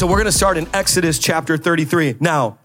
[0.00, 2.16] So we're going to start in Exodus chapter 33.
[2.20, 2.56] Now,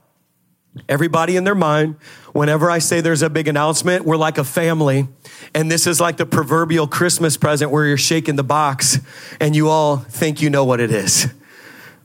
[0.87, 1.97] everybody in their mind,
[2.31, 5.09] whenever I say there's a big announcement, we're like a family.
[5.53, 8.99] And this is like the proverbial Christmas present where you're shaking the box
[9.41, 11.27] and you all think you know what it is.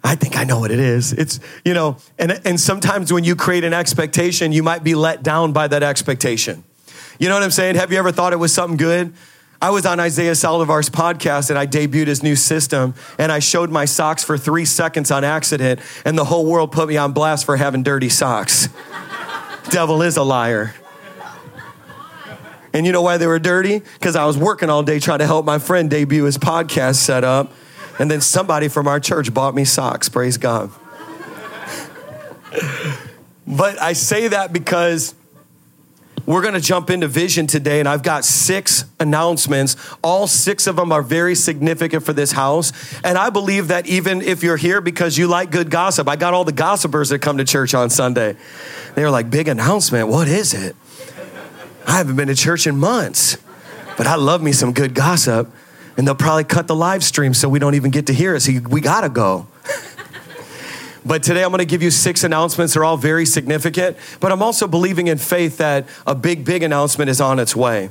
[0.03, 1.13] I think I know what it is.
[1.13, 5.23] It's, you know, and, and sometimes when you create an expectation, you might be let
[5.23, 6.65] down by that expectation.
[7.21, 7.77] You know what I'm saying?
[7.77, 9.15] Have you ever thought it was something good?
[9.63, 13.71] I was on Isaiah Saldivar's podcast and I debuted his new system and I showed
[13.71, 17.45] my socks for three seconds on accident and the whole world put me on blast
[17.45, 18.71] for having dirty socks.
[19.71, 20.75] Devil is a liar.
[22.73, 23.81] And you know why they were dirty?
[23.81, 27.25] Because I was working all day trying to help my friend debut his podcast set
[27.25, 27.53] up.
[27.99, 30.09] And then somebody from our church bought me socks.
[30.09, 30.71] Praise God.
[33.47, 35.15] but I say that because
[36.33, 39.77] we're going to jump into vision today, and I've got six announcements.
[40.03, 42.73] All six of them are very significant for this house.
[43.03, 46.35] And I believe that even if you're here because you like good gossip, I got
[46.35, 48.37] all the gossipers that come to church on Sunday.
[48.95, 50.09] They're like, big announcement.
[50.09, 50.77] What is it?
[51.87, 53.37] I haven't been to church in months,
[53.97, 55.51] but I love me some good gossip.
[55.97, 58.41] And they'll probably cut the live stream so we don't even get to hear it.
[58.41, 59.49] So we got to go.
[61.05, 62.75] But today I'm going to give you six announcements.
[62.75, 63.97] They're all very significant.
[64.21, 67.91] But I'm also believing in faith that a big, big announcement is on its way.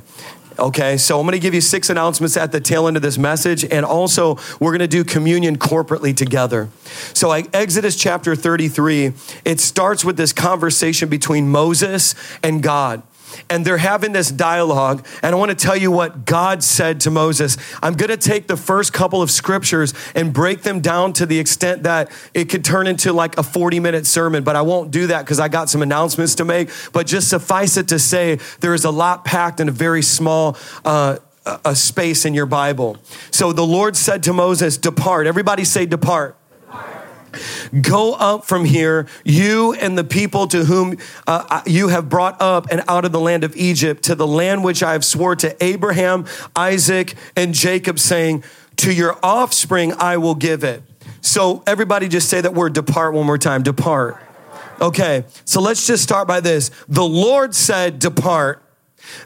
[0.58, 3.16] Okay, so I'm going to give you six announcements at the tail end of this
[3.16, 6.68] message, and also we're going to do communion corporately together.
[7.14, 9.14] So, Exodus chapter 33,
[9.46, 13.02] it starts with this conversation between Moses and God
[13.50, 15.04] and they're having this dialogue.
[15.22, 17.56] And I want to tell you what God said to Moses.
[17.82, 21.38] I'm going to take the first couple of scriptures and break them down to the
[21.38, 25.08] extent that it could turn into like a 40 minute sermon, but I won't do
[25.08, 26.70] that because I got some announcements to make.
[26.92, 30.56] But just suffice it to say, there is a lot packed in a very small,
[30.84, 31.18] uh,
[31.64, 32.98] a space in your Bible.
[33.30, 35.26] So the Lord said to Moses, Depart.
[35.26, 36.36] Everybody say, Depart.
[37.80, 40.96] Go up from here, you and the people to whom
[41.26, 44.64] uh, you have brought up and out of the land of Egypt, to the land
[44.64, 46.26] which I have swore to Abraham,
[46.56, 48.44] Isaac, and Jacob, saying,
[48.78, 50.82] To your offspring I will give it.
[51.22, 53.62] So, everybody just say that word depart one more time.
[53.62, 54.22] Depart.
[54.80, 56.70] Okay, so let's just start by this.
[56.88, 58.62] The Lord said, Depart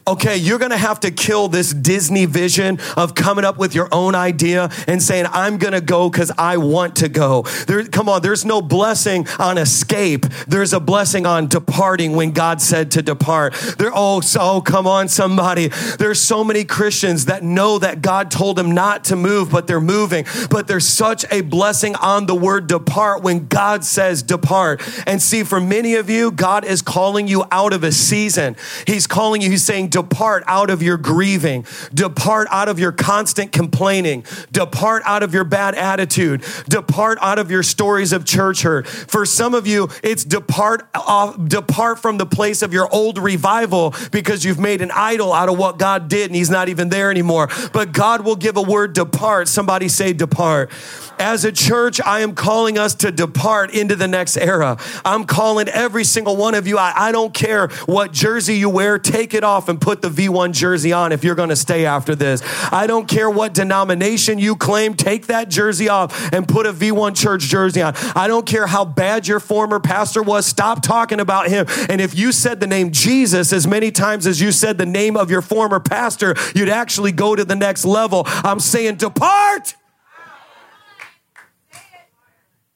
[0.07, 4.15] Okay, you're gonna have to kill this Disney vision of coming up with your own
[4.15, 7.43] idea and saying, I'm gonna go because I want to go.
[7.67, 10.27] There, come on, there's no blessing on escape.
[10.47, 13.55] There's a blessing on departing when God said to depart.
[13.79, 15.69] There, oh, so oh, come on, somebody.
[15.99, 19.81] There's so many Christians that know that God told them not to move, but they're
[19.81, 20.27] moving.
[20.51, 24.83] But there's such a blessing on the word depart when God says depart.
[25.06, 28.56] And see, for many of you, God is calling you out of a season.
[28.87, 33.52] He's calling you, He's saying, Depart out of your grieving, depart out of your constant
[33.52, 38.86] complaining, depart out of your bad attitude, depart out of your stories of church hurt.
[38.86, 43.94] For some of you, it's depart off, depart from the place of your old revival
[44.10, 47.10] because you've made an idol out of what God did and He's not even there
[47.10, 47.48] anymore.
[47.72, 49.48] But God will give a word, depart.
[49.48, 50.70] Somebody say, depart.
[51.19, 54.76] As a church, I am calling us to depart into the next era.
[55.04, 56.76] I'm calling every single one of you.
[56.76, 60.53] I, I don't care what jersey you wear, take it off and put the V1
[60.53, 62.42] jersey on if you're going to stay after this.
[62.72, 67.16] I don't care what denomination you claim, take that jersey off and put a V1
[67.16, 67.94] church jersey on.
[68.14, 71.66] I don't care how bad your former pastor was, stop talking about him.
[71.88, 75.16] And if you said the name Jesus as many times as you said the name
[75.16, 78.25] of your former pastor, you'd actually go to the next level.
[78.26, 79.75] I'm saying, depart.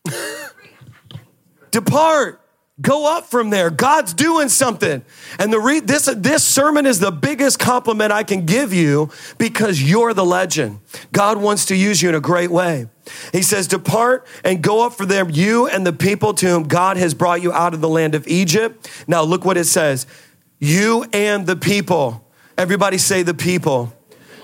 [1.70, 2.40] Depart.
[2.80, 3.70] Go up from there.
[3.70, 5.02] God's doing something.
[5.38, 9.82] And the re- this, this sermon is the biggest compliment I can give you because
[9.82, 10.78] you're the legend.
[11.12, 12.86] God wants to use you in a great way.
[13.32, 16.96] He says, Depart and go up for them, you and the people to whom God
[16.98, 18.88] has brought you out of the land of Egypt.
[19.08, 20.06] Now, look what it says
[20.60, 22.24] you and the people.
[22.56, 23.92] Everybody say the people.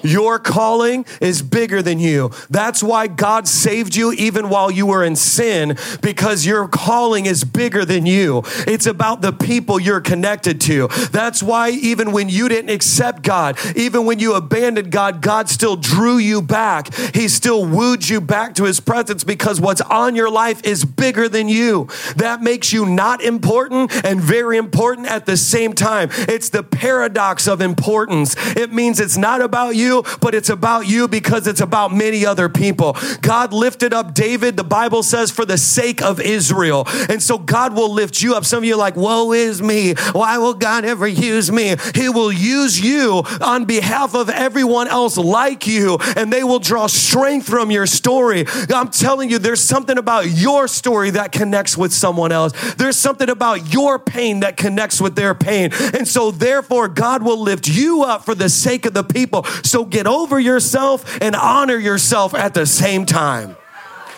[0.05, 2.31] Your calling is bigger than you.
[2.51, 7.43] That's why God saved you even while you were in sin, because your calling is
[7.43, 8.43] bigger than you.
[8.67, 10.89] It's about the people you're connected to.
[11.11, 15.77] That's why even when you didn't accept God, even when you abandoned God, God still
[15.77, 16.95] drew you back.
[17.15, 21.29] He still wooed you back to his presence because what's on your life is bigger
[21.29, 21.89] than you.
[22.17, 26.11] That makes you not important and very important at the same time.
[26.12, 28.35] It's the paradox of importance.
[28.55, 32.49] It means it's not about you but it's about you because it's about many other
[32.49, 32.96] people.
[33.20, 36.85] God lifted up David, the Bible says, for the sake of Israel.
[37.08, 38.44] And so God will lift you up.
[38.44, 39.94] Some of you are like, woe is me.
[40.12, 41.76] Why will God ever use me?
[41.94, 46.87] He will use you on behalf of everyone else like you, and they will draw
[46.87, 48.44] strength from your story.
[48.69, 52.52] I'm telling you, there's something about your story that connects with someone else.
[52.75, 55.70] There's something about your pain that connects with their pain.
[55.94, 59.44] And so, therefore, God will lift you up for the sake of the people.
[59.62, 63.57] So, get over yourself and honor yourself at the same time.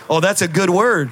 [0.08, 1.10] Oh, that's a good word.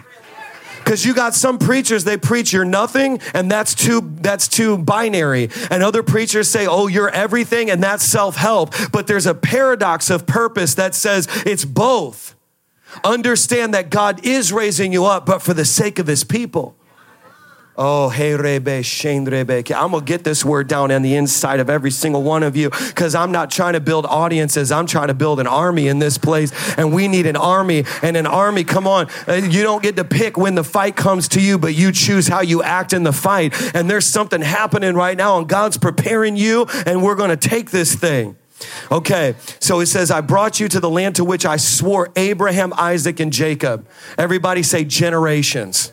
[0.78, 5.48] Because you got some preachers, they preach you're nothing, and that's too that's too binary.
[5.70, 8.74] And other preachers say, oh, you're everything, and that's self-help.
[8.92, 12.34] But there's a paradox of purpose that says it's both.
[13.02, 16.76] Understand that God is raising you up, but for the sake of his people.
[17.76, 19.74] Oh, hey, Rebe, Shane Rebe.
[19.74, 22.56] I'm going to get this word down on the inside of every single one of
[22.56, 24.70] you because I'm not trying to build audiences.
[24.70, 26.52] I'm trying to build an army in this place.
[26.78, 27.84] And we need an army.
[28.00, 31.26] And an army, come on, uh, you don't get to pick when the fight comes
[31.30, 33.52] to you, but you choose how you act in the fight.
[33.74, 37.72] And there's something happening right now, and God's preparing you, and we're going to take
[37.72, 38.36] this thing.
[38.90, 42.72] Okay, so it says, I brought you to the land to which I swore Abraham,
[42.76, 43.86] Isaac, and Jacob.
[44.16, 45.92] Everybody say generations.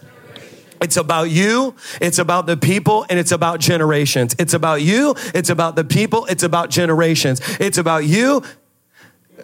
[0.81, 4.35] It's about you, it's about the people, and it's about generations.
[4.39, 7.39] It's about you, it's about the people, it's about generations.
[7.59, 8.43] It's about you,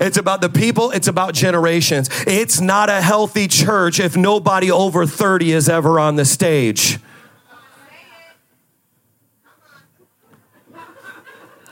[0.00, 2.08] it's about the people, it's about generations.
[2.26, 6.98] It's not a healthy church if nobody over 30 is ever on the stage.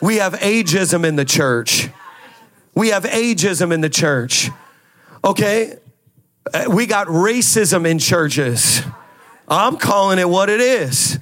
[0.01, 1.89] We have ageism in the church.
[2.75, 4.51] We have ageism in the church.
[5.25, 5.79] Okay?
[6.53, 8.83] Uh, we got racism in churches.
[9.49, 11.19] I'm calling it what it is.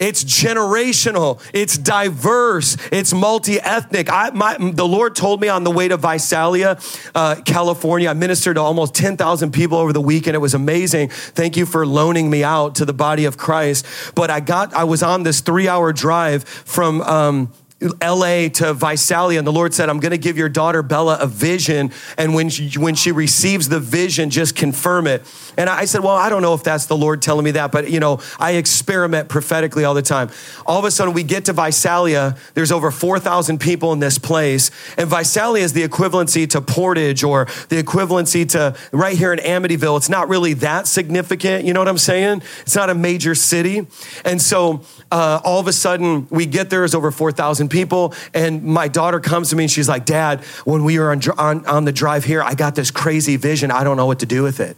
[0.00, 1.40] It's generational.
[1.52, 2.76] It's diverse.
[2.90, 4.10] It's multi-ethnic.
[4.10, 6.78] I, my, the Lord told me on the way to Visalia,
[7.14, 8.10] uh, California.
[8.10, 10.34] I ministered to almost 10,000 people over the weekend.
[10.34, 11.08] It was amazing.
[11.10, 13.86] Thank you for loaning me out to the body of Christ.
[14.14, 19.46] But I got, I was on this three-hour drive from, um, LA to Visalia, and
[19.46, 21.90] the Lord said, I'm going to give your daughter Bella a vision.
[22.16, 25.22] And when she, when she receives the vision, just confirm it.
[25.56, 27.90] And I said, Well, I don't know if that's the Lord telling me that, but
[27.90, 30.30] you know, I experiment prophetically all the time.
[30.66, 32.36] All of a sudden, we get to Visalia.
[32.54, 34.70] There's over 4,000 people in this place.
[34.96, 39.96] And Visalia is the equivalency to Portage or the equivalency to right here in Amityville.
[39.96, 41.64] It's not really that significant.
[41.64, 42.42] You know what I'm saying?
[42.62, 43.86] It's not a major city.
[44.24, 48.14] And so uh, all of a sudden, we get there, there's over 4,000 people.
[48.32, 51.66] And my daughter comes to me and she's like, Dad, when we were on, on,
[51.66, 53.70] on the drive here, I got this crazy vision.
[53.70, 54.76] I don't know what to do with it.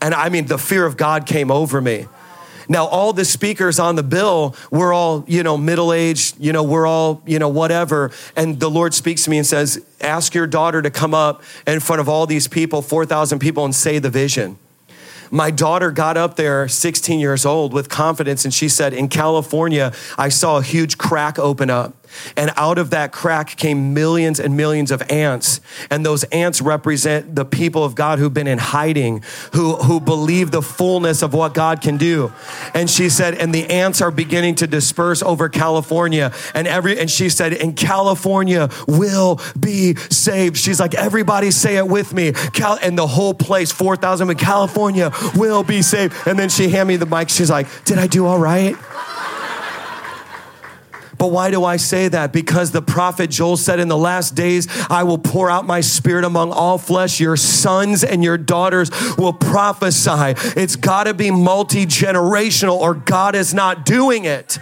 [0.00, 2.06] And I mean, the fear of God came over me.
[2.68, 6.64] Now, all the speakers on the bill, we're all, you know, middle aged, you know,
[6.64, 8.10] we're all, you know, whatever.
[8.34, 11.80] And the Lord speaks to me and says, Ask your daughter to come up in
[11.80, 14.58] front of all these people, 4,000 people, and say the vision.
[15.30, 19.92] My daughter got up there, 16 years old, with confidence, and she said, In California,
[20.16, 22.05] I saw a huge crack open up.
[22.36, 25.60] And out of that crack came millions and millions of ants.
[25.90, 29.22] And those ants represent the people of God who've been in hiding,
[29.52, 32.32] who, who believe the fullness of what God can do.
[32.74, 36.32] And she said, and the ants are beginning to disperse over California.
[36.54, 40.56] And every and she said, and California will be saved.
[40.56, 42.32] She's like, everybody say it with me.
[42.32, 46.14] Cal- and the whole place, 4,000 in California will be saved.
[46.26, 47.28] And then she handed me the mic.
[47.28, 48.76] She's like, did I do all right?
[51.18, 52.32] But why do I say that?
[52.32, 56.24] Because the prophet Joel said, In the last days, I will pour out my spirit
[56.24, 57.20] among all flesh.
[57.20, 60.34] Your sons and your daughters will prophesy.
[60.60, 64.58] It's got to be multi generational, or God is not doing it.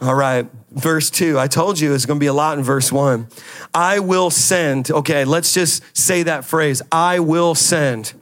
[0.00, 1.38] All right, verse 2.
[1.38, 3.28] I told you it's going to be a lot in verse 1.
[3.74, 4.90] I will send.
[4.90, 8.14] Okay, let's just say that phrase I will send.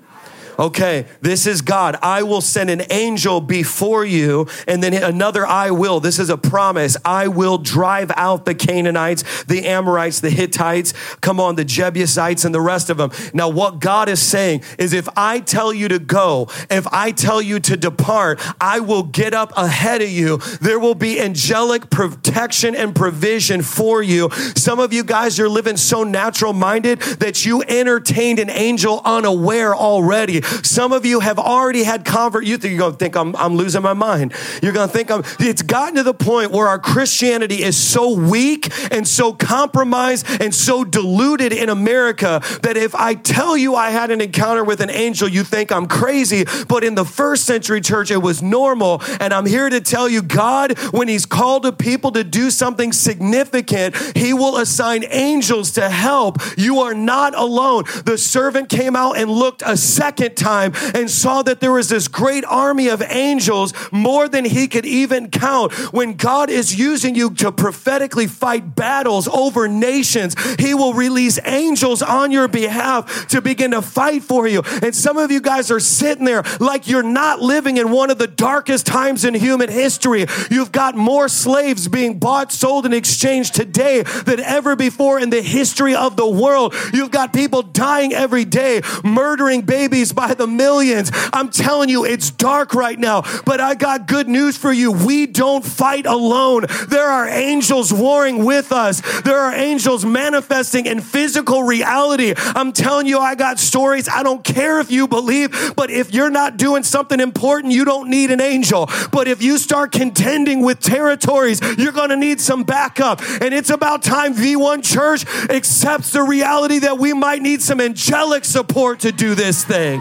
[0.58, 1.96] Okay, this is God.
[2.02, 6.00] I will send an angel before you, and then another I will.
[6.00, 6.96] This is a promise.
[7.04, 12.52] I will drive out the Canaanites, the Amorites, the Hittites, come on, the Jebusites, and
[12.52, 13.12] the rest of them.
[13.32, 17.40] Now, what God is saying is if I tell you to go, if I tell
[17.40, 20.38] you to depart, I will get up ahead of you.
[20.60, 24.28] There will be angelic protection and provision for you.
[24.56, 29.72] Some of you guys, you're living so natural minded that you entertained an angel unaware
[29.72, 30.42] already.
[30.62, 32.45] Some of you have already had convert.
[32.45, 32.64] youth.
[32.64, 34.33] you're going to think I'm, I'm losing my mind.
[34.62, 35.23] You're going to think I'm.
[35.38, 40.55] It's gotten to the point where our Christianity is so weak and so compromised and
[40.55, 44.90] so diluted in America that if I tell you I had an encounter with an
[44.90, 46.45] angel, you think I'm crazy.
[46.69, 49.02] But in the first century church, it was normal.
[49.21, 52.93] And I'm here to tell you, God, when He's called a people to do something
[52.93, 56.38] significant, He will assign angels to help.
[56.57, 57.85] You are not alone.
[58.05, 62.09] The servant came out and looked a second time and saw that there was this
[62.09, 65.73] great army of angels, more than he could even count.
[65.92, 72.02] When God is using you to prophetically fight battles over nations, he will release angels
[72.02, 74.62] on your behalf to begin to fight for you.
[74.83, 78.18] And some of you guys are sitting there like you're not living in one of
[78.18, 80.26] the darkest times in human history.
[80.50, 85.42] You've got more slaves being bought, sold, and exchanged today than ever before in the
[85.42, 86.75] history of the world.
[86.92, 91.11] You've got people dying every day, murdering babies by the millions.
[91.32, 94.92] I'm telling you, it's dark right now, but I got good news for you.
[94.92, 96.66] We don't fight alone.
[96.88, 99.00] There are angels warring with us.
[99.23, 102.35] There are angels manifesting in physical reality.
[102.37, 104.08] I'm telling you, I got stories.
[104.08, 108.11] I don't care if you believe, but if you're not doing something important, you don't
[108.11, 108.88] need an angel.
[109.12, 113.20] But if you start contending with territories, you're going to need some backup.
[113.40, 118.44] And it's about time V1 Church accepts the reality that we might need some angelic
[118.44, 120.00] support to do this thing.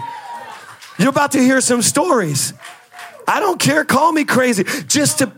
[0.98, 2.52] You're about to hear some stories.
[3.26, 4.64] I don't care, call me crazy.
[4.86, 5.32] Just to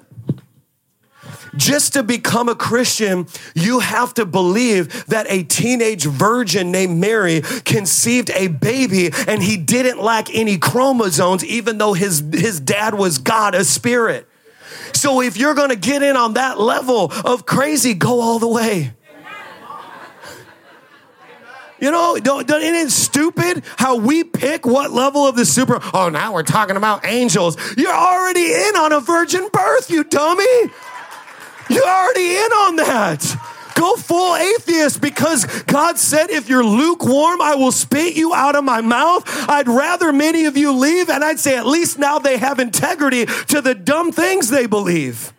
[1.57, 7.43] just to become a Christian, you have to believe that a teenage virgin named Mary
[7.65, 13.19] conceived a baby and he didn't lack any chromosomes, even though his, his dad was
[13.19, 14.29] God, a spirit.
[14.95, 18.93] So if you're gonna get in on that level of crazy, go all the way.
[21.81, 25.81] You know, don't, don't, it stupid how we pick what level of the super?
[25.95, 27.57] Oh, now we're talking about angels.
[27.77, 30.45] You're already in on a virgin birth, you dummy.
[31.71, 33.37] You're already in on that.
[33.75, 38.65] Go full atheist because God said, if you're lukewarm, I will spit you out of
[38.65, 39.25] my mouth.
[39.49, 43.25] I'd rather many of you leave, and I'd say at least now they have integrity
[43.25, 45.33] to the dumb things they believe.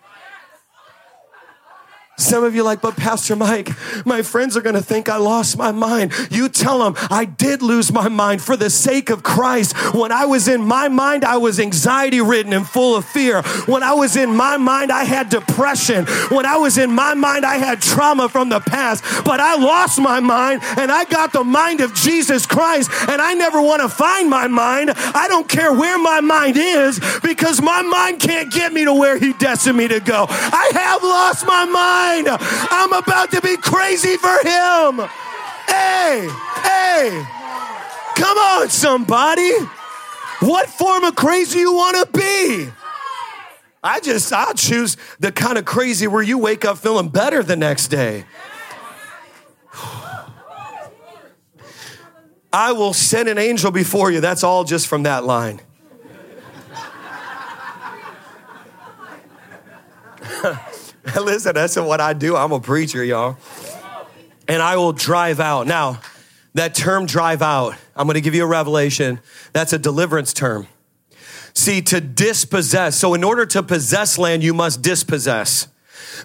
[2.18, 3.70] Some of you like, but Pastor Mike,
[4.06, 6.14] my friends are going to think I lost my mind.
[6.30, 9.76] You tell them I did lose my mind for the sake of Christ.
[9.96, 13.42] When I was in my mind, I was anxiety ridden and full of fear.
[13.66, 16.06] When I was in my mind, I had depression.
[16.30, 19.04] When I was in my mind, I had trauma from the past.
[19.26, 22.92] But I lost my mind and I got the mind of Jesus Christ.
[23.10, 24.92] And I never want to find my mind.
[24.96, 29.18] I don't care where my mind is because my mind can't get me to where
[29.18, 30.28] He destined me to go.
[30.30, 35.00] I have lost my mind I'm about to be crazy for him.
[35.68, 36.28] Hey,
[36.64, 37.26] hey,
[38.16, 39.52] come on, somebody.
[40.40, 42.70] What form of crazy you want to be?
[43.84, 47.56] I just, I'll choose the kind of crazy where you wake up feeling better the
[47.56, 48.26] next day.
[52.54, 54.20] I will send an angel before you.
[54.20, 55.62] That's all just from that line.
[61.22, 62.36] Listen, that's what I do.
[62.36, 63.38] I'm a preacher, y'all.
[64.48, 65.68] And I will drive out.
[65.68, 66.00] Now,
[66.54, 69.20] that term drive out, I'm going to give you a revelation.
[69.54, 70.68] That's a deliverance term.
[71.54, 72.96] See, to dispossess.
[72.96, 75.68] So, in order to possess land, you must dispossess.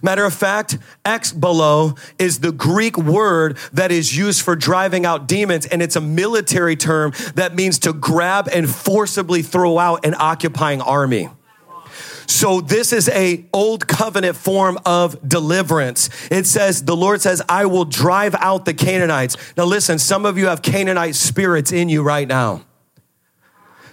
[0.02, 5.66] Matter of fact, ekballo is the Greek word that is used for driving out demons,
[5.66, 10.80] and it's a military term that means to grab and forcibly throw out an occupying
[10.80, 11.28] army.
[12.26, 16.11] So this is a old covenant form of deliverance.
[16.30, 19.37] It says, the Lord says, I will drive out the Canaanites.
[19.56, 22.64] Now listen, some of you have Canaanite spirits in you right now.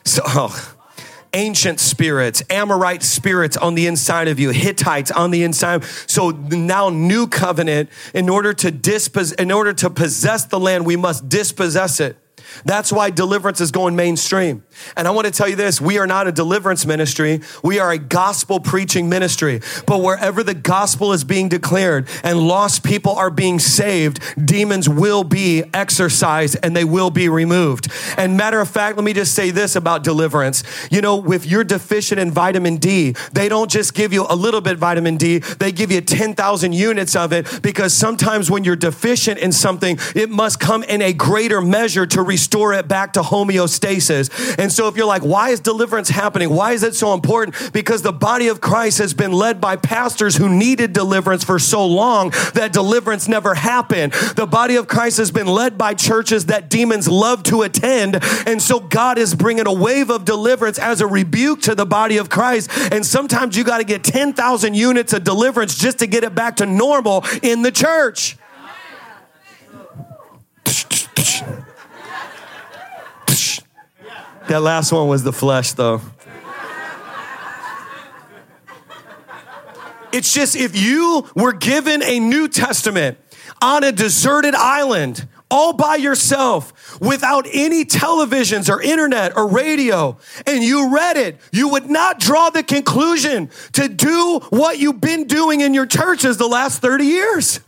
[0.04, 0.76] So, oh,
[1.34, 5.84] ancient spirits, Amorite spirits on the inside of you, Hittites on the inside.
[6.08, 10.96] So now new covenant, in order to dispos- in order to possess the land, we
[10.96, 12.18] must dispossess it.
[12.66, 14.64] That's why deliverance is going mainstream.
[14.96, 17.92] And I want to tell you this we are not a deliverance ministry, we are
[17.92, 19.62] a gospel preaching ministry.
[19.86, 25.24] But wherever the gospel is being declared and lost people are being saved, demons will
[25.24, 27.92] be exorcised and they will be removed.
[28.18, 30.64] And matter of fact, let me just say this about deliverance.
[30.92, 34.62] You know, if you're deficient in vitamin D, they don't just give you a little
[34.62, 39.40] bit vitamin D, they give you 10,000 units of it because sometimes when you're deficient
[39.40, 43.22] in something, it must come in a greater measure to restore restore it back to
[43.22, 44.60] homeostasis.
[44.60, 46.50] And so if you're like, why is deliverance happening?
[46.50, 47.72] Why is it so important?
[47.72, 51.88] Because the body of Christ has been led by pastors who needed deliverance for so
[51.88, 54.12] long that deliverance never happened.
[54.36, 58.20] The body of Christ has been led by churches that demons love to attend.
[58.46, 62.18] And so God is bringing a wave of deliverance as a rebuke to the body
[62.18, 62.70] of Christ.
[62.92, 66.58] And sometimes you got to get 10,000 units of deliverance just to get it back
[66.58, 68.38] to normal in the church.
[74.48, 76.02] That last one was the flesh, though.
[80.12, 83.18] It's just if you were given a New Testament
[83.62, 90.64] on a deserted island, all by yourself, without any televisions or internet or radio, and
[90.64, 95.62] you read it, you would not draw the conclusion to do what you've been doing
[95.62, 97.60] in your churches the last 30 years.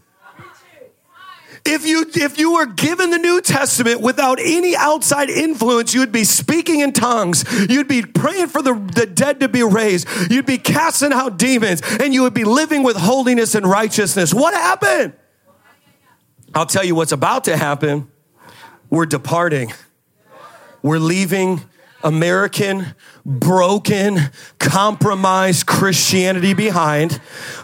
[1.67, 6.12] If you, if you were given the New Testament without any outside influence, you would
[6.12, 7.43] be speaking in tongues.
[7.67, 10.07] You'd be praying for the, the dead to be raised.
[10.29, 14.31] You'd be casting out demons and you would be living with holiness and righteousness.
[14.31, 15.13] What happened?
[16.53, 18.12] I'll tell you what's about to happen.
[18.91, 19.74] We're departing.
[20.84, 21.62] We're leaving
[22.05, 22.93] American,
[23.25, 24.19] broken,
[24.59, 27.19] compromised Christianity behind,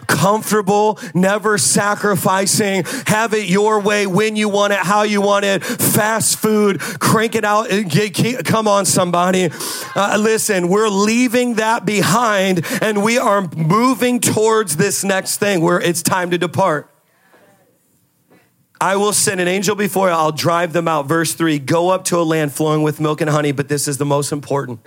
[0.08, 5.64] comfortable, never sacrificing, have it your way when you want it, how you want it,
[5.64, 7.68] fast food, crank it out.
[8.44, 9.48] Come on, somebody.
[9.94, 15.80] Uh, listen, we're leaving that behind and we are moving towards this next thing where
[15.80, 16.91] it's time to depart.
[18.82, 20.14] I will send an angel before you.
[20.14, 21.06] I'll drive them out.
[21.06, 23.96] Verse three, go up to a land flowing with milk and honey, but this is
[23.96, 24.80] the most important.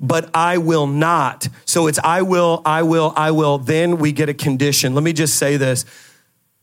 [0.00, 1.46] But I will not.
[1.64, 3.58] So it's I will, I will, I will.
[3.58, 4.96] Then we get a condition.
[4.96, 5.84] Let me just say this.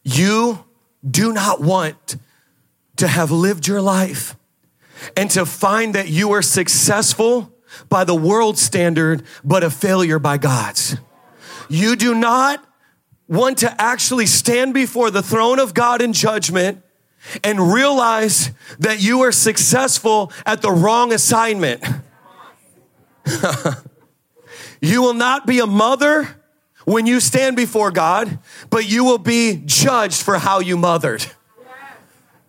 [0.04, 0.66] You
[1.10, 2.18] do not want
[2.98, 4.36] to have lived your life
[5.16, 7.56] and to find that you are successful
[7.88, 10.98] by the world standard, but a failure by God's.
[11.70, 12.66] You do not
[13.30, 16.82] want to actually stand before the throne of God in judgment
[17.44, 21.84] and realize that you are successful at the wrong assignment.
[24.82, 26.42] you will not be a mother
[26.86, 31.26] when you stand before God, but you will be judged for how you mothered.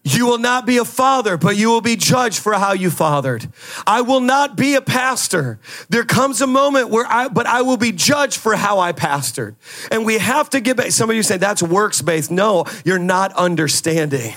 [0.02, 3.48] You will not be a father, but you will be judged for how you fathered.
[3.86, 5.58] I will not be a pastor.
[5.90, 9.56] There comes a moment where I, but I will be judged for how I pastored.
[9.90, 10.90] And we have to get back.
[10.92, 12.30] Some of you say that's works based.
[12.30, 14.34] No, you're not understanding.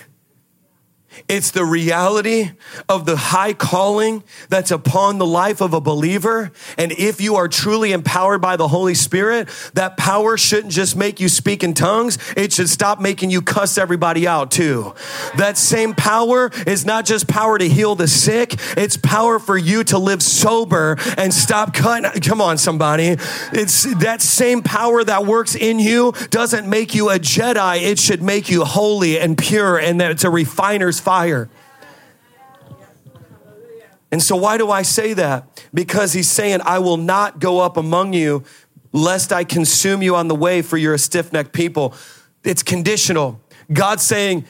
[1.27, 2.51] It's the reality
[2.89, 6.51] of the high calling that's upon the life of a believer.
[6.77, 11.19] And if you are truly empowered by the Holy Spirit, that power shouldn't just make
[11.19, 12.17] you speak in tongues.
[12.35, 14.93] It should stop making you cuss everybody out too.
[15.37, 18.55] That same power is not just power to heal the sick.
[18.77, 22.21] It's power for you to live sober and stop cutting.
[22.21, 23.15] Come on, somebody.
[23.51, 27.81] It's that same power that works in you doesn't make you a Jedi.
[27.81, 31.49] It should make you holy and pure and that it's a refiner's fire.
[34.11, 35.63] And so, why do I say that?
[35.73, 38.43] Because he's saying, I will not go up among you
[38.91, 41.95] lest I consume you on the way, for you're a stiff necked people.
[42.43, 43.41] It's conditional.
[43.71, 44.45] God's saying,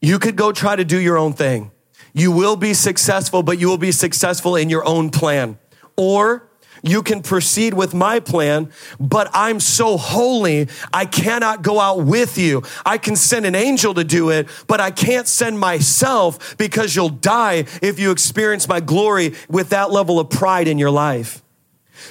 [0.00, 1.72] you could go try to do your own thing.
[2.14, 5.58] You will be successful, but you will be successful in your own plan.
[5.96, 6.48] Or
[6.82, 12.36] you can proceed with my plan, but I'm so holy, I cannot go out with
[12.36, 12.64] you.
[12.84, 17.08] I can send an angel to do it, but I can't send myself because you'll
[17.08, 21.42] die if you experience my glory with that level of pride in your life.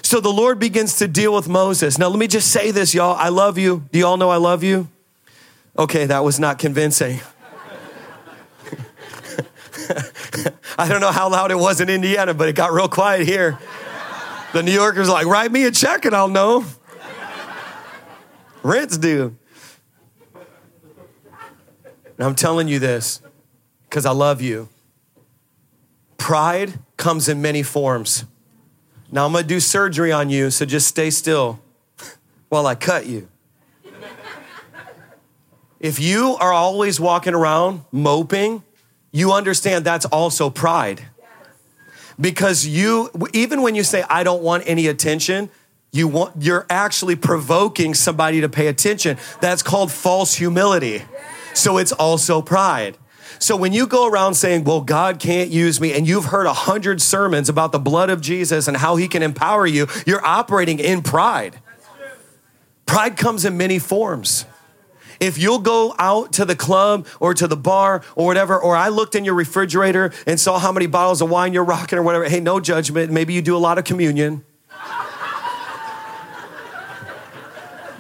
[0.01, 1.97] So the Lord begins to deal with Moses.
[1.97, 3.15] Now, let me just say this, y'all.
[3.15, 3.84] I love you.
[3.91, 4.88] Do y'all know I love you?
[5.77, 7.19] Okay, that was not convincing.
[10.77, 13.60] I don't know how loud it was in Indiana, but it got real quiet here.
[14.53, 16.65] The New Yorkers like, write me a check and I'll know.
[18.63, 19.35] Rents due.
[22.17, 23.21] And I'm telling you this
[23.89, 24.69] because I love you.
[26.17, 28.25] Pride comes in many forms.
[29.11, 31.59] Now I'm going to do surgery on you, so just stay still
[32.49, 33.27] while I cut you.
[35.79, 38.63] If you are always walking around moping,
[39.11, 41.07] you understand that's also pride
[42.21, 45.49] because you even when you say i don't want any attention
[45.91, 49.17] you want you're actually provoking somebody to pay attention.
[49.41, 51.03] That's called false humility.
[51.53, 52.97] So it's also pride.
[53.39, 56.53] So when you go around saying well god can't use me and you've heard a
[56.53, 60.79] hundred sermons about the blood of jesus and how he can empower you you're operating
[60.79, 61.60] in pride.
[62.86, 64.45] Pride comes in many forms
[65.21, 68.89] If you'll go out to the club or to the bar or whatever, or I
[68.89, 72.27] looked in your refrigerator and saw how many bottles of wine you're rocking or whatever,
[72.27, 73.12] hey, no judgment.
[73.12, 74.43] Maybe you do a lot of communion.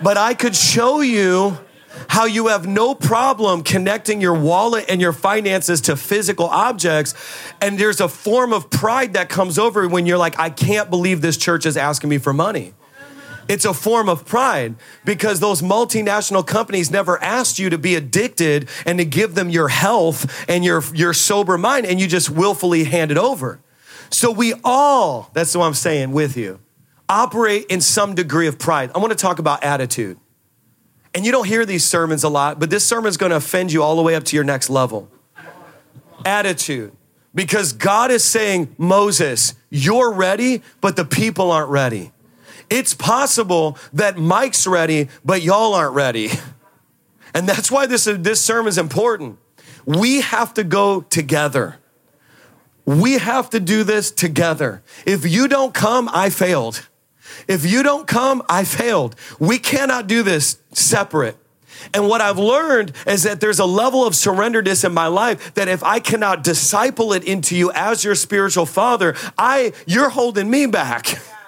[0.01, 1.59] but I could show you
[2.07, 7.13] how you have no problem connecting your wallet and your finances to physical objects.
[7.61, 11.21] And there's a form of pride that comes over when you're like, I can't believe
[11.21, 12.73] this church is asking me for money.
[13.51, 18.69] It's a form of pride because those multinational companies never asked you to be addicted
[18.85, 22.85] and to give them your health and your, your sober mind, and you just willfully
[22.85, 23.59] hand it over.
[24.09, 26.61] So we all, that's what I'm saying with you,
[27.09, 28.89] operate in some degree of pride.
[28.95, 30.17] I want to talk about attitude.
[31.13, 33.73] And you don't hear these sermons a lot, but this sermon is going to offend
[33.73, 35.11] you all the way up to your next level.
[36.23, 36.93] Attitude.
[37.35, 42.13] Because God is saying, Moses, you're ready, but the people aren't ready.
[42.71, 46.29] It's possible that Mike's ready, but y'all aren't ready.
[47.33, 49.39] And that's why this, this sermon is important.
[49.85, 51.77] We have to go together.
[52.83, 54.83] We have to do this together.
[55.05, 56.89] If you don't come, I failed.
[57.47, 59.15] If you don't come, I failed.
[59.39, 61.37] We cannot do this separate.
[61.93, 65.69] And what I've learned is that there's a level of surrenderedness in my life that
[65.69, 70.65] if I cannot disciple it into you as your spiritual father, I you're holding me
[70.65, 71.17] back.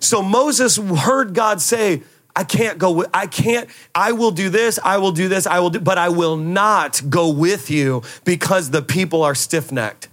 [0.00, 2.02] So Moses heard God say,
[2.36, 5.60] I can't go with, I can't, I will do this, I will do this, I
[5.60, 10.08] will do, but I will not go with you because the people are stiff necked.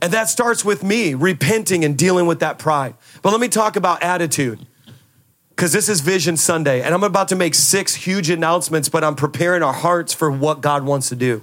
[0.00, 2.94] And that starts with me repenting and dealing with that pride.
[3.20, 4.64] But let me talk about attitude
[5.50, 9.16] because this is Vision Sunday, and I'm about to make six huge announcements, but I'm
[9.16, 11.42] preparing our hearts for what God wants to do.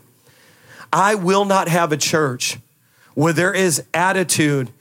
[0.93, 2.58] I will not have a church
[3.13, 4.71] where there is attitude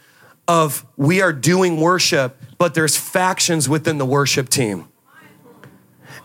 [0.46, 4.88] of we are doing worship, but there's factions within the worship team.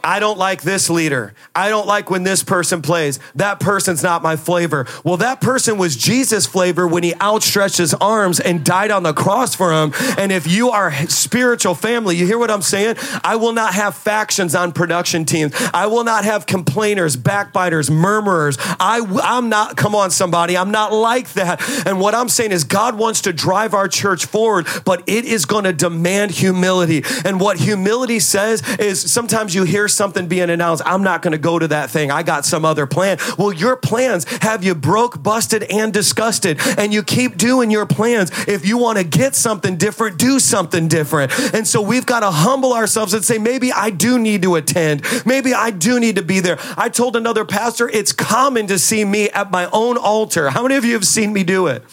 [0.04, 1.34] I don't like this leader.
[1.56, 3.20] I don't like when this person plays.
[3.36, 4.88] That person's not my flavor.
[5.04, 9.14] Well, that person was Jesus' flavor when he outstretched his arms and died on the
[9.14, 9.94] cross for him.
[10.18, 12.96] And if you are spiritual family, you hear what I'm saying?
[13.24, 15.54] I will not have factions on production teams.
[15.74, 18.58] I will not have complainers, backbiters, murmurers.
[18.80, 21.62] I, I'm not, come on, somebody, I'm not like that.
[21.86, 25.46] And what I'm saying is God wants to drive our church forward, but it is
[25.46, 27.04] going to demand humility.
[27.26, 31.38] And what humility says is sometimes you hear something being announced, I'm not going to
[31.38, 32.12] go to that thing.
[32.12, 33.17] I got some other plan.
[33.38, 36.60] Well, your plans have you broke, busted, and disgusted.
[36.78, 38.32] And you keep doing your plans.
[38.47, 41.32] If you want to get something different, do something different.
[41.54, 45.04] And so we've got to humble ourselves and say, maybe I do need to attend.
[45.25, 46.58] Maybe I do need to be there.
[46.78, 50.49] I told another pastor, it's common to see me at my own altar.
[50.49, 51.84] How many of you have seen me do it?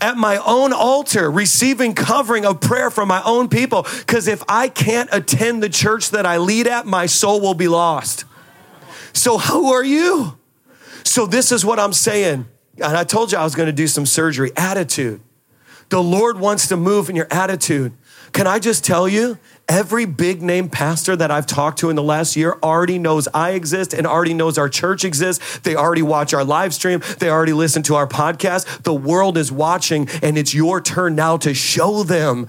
[0.00, 3.86] At my own altar, receiving covering of prayer from my own people.
[3.98, 7.54] Because if I can't attend the church that I lead at, my soul soul will
[7.54, 8.24] be lost.
[9.12, 10.38] So, who are you?
[11.04, 12.46] So, this is what I'm saying.
[12.76, 14.50] And I told you I was going to do some surgery.
[14.56, 15.20] Attitude.
[15.88, 17.92] The Lord wants to move in your attitude.
[18.32, 19.38] Can I just tell you?
[19.68, 23.50] Every big name pastor that I've talked to in the last year already knows I
[23.50, 25.58] exist and already knows our church exists.
[25.58, 27.02] They already watch our live stream.
[27.18, 28.82] They already listen to our podcast.
[28.84, 32.48] The world is watching, and it's your turn now to show them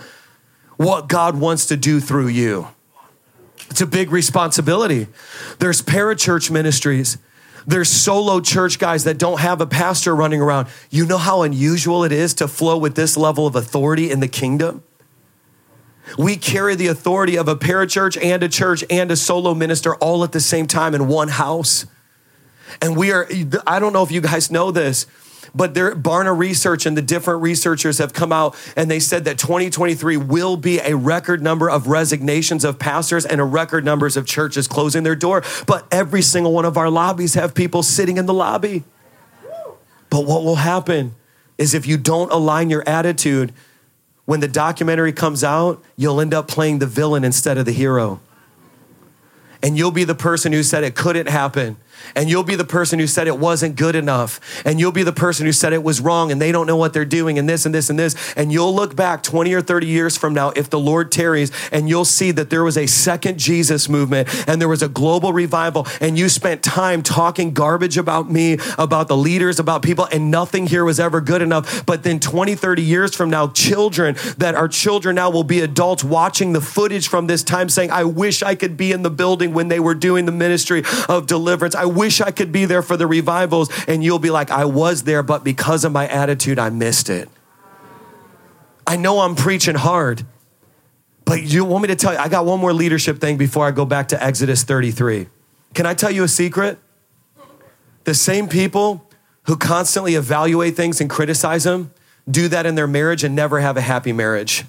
[0.78, 2.68] what God wants to do through you.
[3.70, 5.08] It's a big responsibility.
[5.60, 7.18] There's parachurch ministries.
[7.66, 10.68] There's solo church guys that don't have a pastor running around.
[10.90, 14.28] You know how unusual it is to flow with this level of authority in the
[14.28, 14.84] kingdom?
[16.18, 20.24] We carry the authority of a parachurch and a church and a solo minister all
[20.24, 21.86] at the same time in one house.
[22.82, 23.28] And we are,
[23.66, 25.06] I don't know if you guys know this,
[25.56, 29.38] but there, Barna Research and the different researchers have come out and they said that
[29.38, 34.26] 2023 will be a record number of resignations of pastors and a record numbers of
[34.26, 35.44] churches closing their door.
[35.68, 38.84] But every single one of our lobbies have people sitting in the lobby.
[40.10, 41.14] But what will happen
[41.58, 43.54] is if you don't align your attitude,
[44.26, 48.22] when the documentary comes out, you'll end up playing the villain instead of the hero.
[49.62, 51.78] And you'll be the person who said it couldn't happen
[52.16, 54.40] and you'll be the person who said it wasn't good enough.
[54.66, 56.94] And you'll be the person who said it was wrong and they don't know what
[56.94, 58.16] they're doing and this and this and this.
[58.36, 61.90] And you'll look back 20 or 30 years from now, if the Lord tarries, and
[61.90, 65.88] you'll see that there was a second Jesus movement and there was a global revival.
[66.02, 70.68] And you spent time talking garbage about me, about the leaders, about people, and nothing
[70.68, 71.86] here was ever good enough.
[71.86, 76.04] But then 20, 30 years from now, children that are children now will be adults
[76.04, 79.54] watching the footage from this time saying, I wish I could be in the building
[79.54, 81.76] when they were doing the ministry of deliverance.
[81.76, 83.70] I wish I could be there for the revivals.
[83.88, 87.30] And you'll be like, I was there, but because of my attitude, I missed it.
[88.86, 90.26] I know I'm preaching hard,
[91.26, 93.72] but you want me to tell you, I got one more leadership thing before I
[93.72, 95.28] go back to Exodus 33.
[95.74, 96.80] Can I tell you a secret?
[98.04, 99.10] The same people
[99.44, 101.94] who constantly evaluate things and criticize them
[102.30, 104.66] do that in their marriage and never have a happy marriage.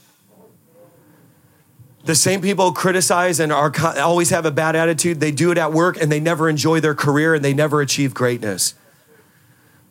[2.04, 5.72] The same people criticize and are always have a bad attitude, they do it at
[5.72, 8.74] work and they never enjoy their career and they never achieve greatness.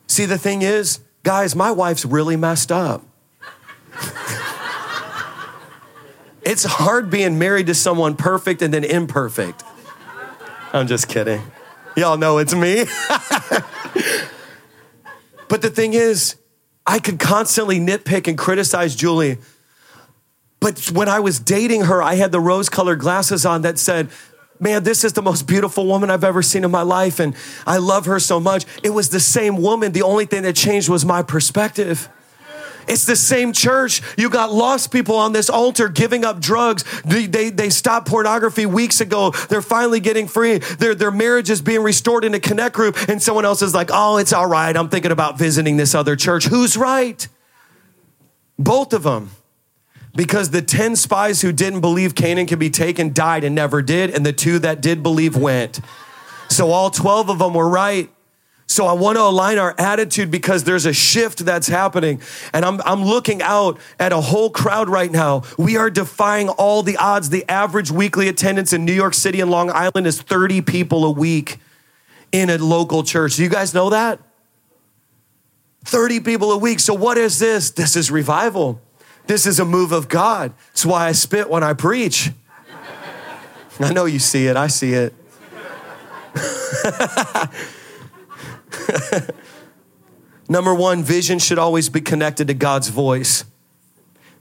[0.05, 3.03] See, the thing is, guys, my wife's really messed up.
[6.43, 9.63] it's hard being married to someone perfect and then imperfect.
[10.71, 11.41] I'm just kidding.
[11.95, 12.85] Y'all know it's me.
[15.47, 16.35] but the thing is,
[16.85, 19.37] I could constantly nitpick and criticize Julie.
[20.63, 24.07] But when I was dating her, I had the rose colored glasses on that said,
[24.61, 27.35] Man, this is the most beautiful woman I've ever seen in my life, and
[27.67, 28.63] I love her so much.
[28.81, 29.91] It was the same woman.
[29.91, 32.07] The only thing that changed was my perspective.
[32.87, 34.01] It's the same church.
[34.17, 36.85] You got lost people on this altar giving up drugs.
[37.01, 39.31] They, they, they stopped pornography weeks ago.
[39.31, 40.59] They're finally getting free.
[40.59, 42.95] Their, their marriage is being restored in a connect group.
[43.09, 44.75] And someone else is like, oh, it's all right.
[44.75, 46.45] I'm thinking about visiting this other church.
[46.45, 47.27] Who's right?
[48.57, 49.31] Both of them.
[50.15, 54.11] Because the 10 spies who didn't believe Canaan could be taken died and never did.
[54.11, 55.79] And the two that did believe went.
[56.49, 58.09] So all 12 of them were right.
[58.67, 62.21] So I want to align our attitude because there's a shift that's happening.
[62.53, 65.43] And I'm, I'm looking out at a whole crowd right now.
[65.57, 67.29] We are defying all the odds.
[67.29, 71.11] The average weekly attendance in New York City and Long Island is 30 people a
[71.11, 71.57] week
[72.31, 73.35] in a local church.
[73.35, 74.19] Do you guys know that?
[75.85, 76.79] 30 people a week.
[76.79, 77.71] So what is this?
[77.71, 78.81] This is revival.
[79.25, 80.53] This is a move of God.
[80.67, 82.31] That's why I spit when I preach.
[83.79, 84.55] I know you see it.
[84.55, 85.13] I see it.
[90.49, 93.45] Number one, vision should always be connected to God's voice.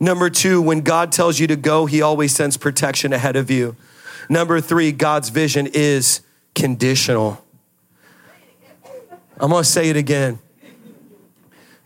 [0.01, 3.77] Number two, when God tells you to go, he always sends protection ahead of you.
[4.29, 6.23] Number three, God's vision is
[6.55, 7.45] conditional.
[9.38, 10.38] I'm gonna say it again.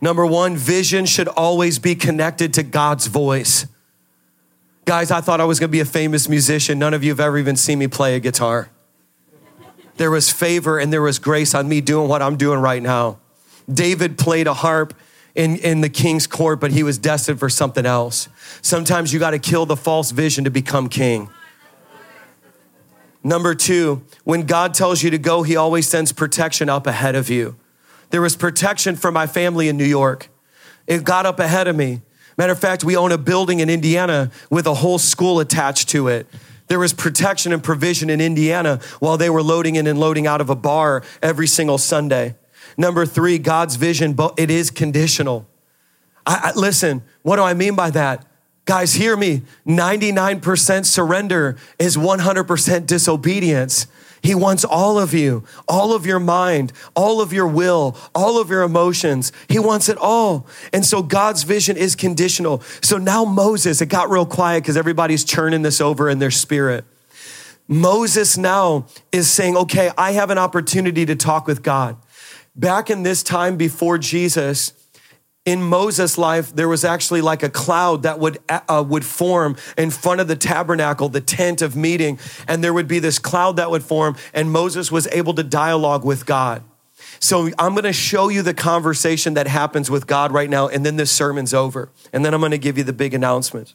[0.00, 3.66] Number one, vision should always be connected to God's voice.
[4.84, 6.78] Guys, I thought I was gonna be a famous musician.
[6.78, 8.70] None of you have ever even seen me play a guitar
[9.96, 13.18] there was favor and there was grace on me doing what I'm doing right now.
[13.72, 14.94] David played a harp
[15.34, 18.28] in, in the king's court, but he was destined for something else.
[18.62, 21.28] Sometimes you got to kill the false vision to become king.
[23.24, 27.28] Number two, when God tells you to go, he always sends protection up ahead of
[27.28, 27.56] you.
[28.10, 30.28] There was protection for my family in New York.
[30.86, 32.02] It got up ahead of me.
[32.38, 36.08] Matter of fact, we own a building in Indiana with a whole school attached to
[36.08, 36.26] it.
[36.68, 40.40] There was protection and provision in Indiana while they were loading in and loading out
[40.40, 42.34] of a bar every single Sunday.
[42.76, 45.46] Number three, God's vision, but it is conditional.
[46.26, 48.26] I, I, listen, what do I mean by that?
[48.66, 49.42] Guys, hear me.
[49.64, 53.86] 99% surrender is 100% disobedience.
[54.22, 58.50] He wants all of you, all of your mind, all of your will, all of
[58.50, 59.30] your emotions.
[59.48, 60.48] He wants it all.
[60.72, 62.60] And so God's vision is conditional.
[62.82, 66.84] So now Moses, it got real quiet because everybody's churning this over in their spirit.
[67.68, 71.96] Moses now is saying, okay, I have an opportunity to talk with God.
[72.56, 74.72] Back in this time before Jesus,
[75.46, 79.90] in Moses' life, there was actually like a cloud that would, uh, would form in
[79.90, 82.18] front of the tabernacle, the tent of meeting.
[82.48, 86.04] And there would be this cloud that would form, and Moses was able to dialogue
[86.04, 86.62] with God.
[87.20, 90.84] So I'm going to show you the conversation that happens with God right now, and
[90.84, 91.90] then this sermon's over.
[92.12, 93.74] And then I'm going to give you the big announcement.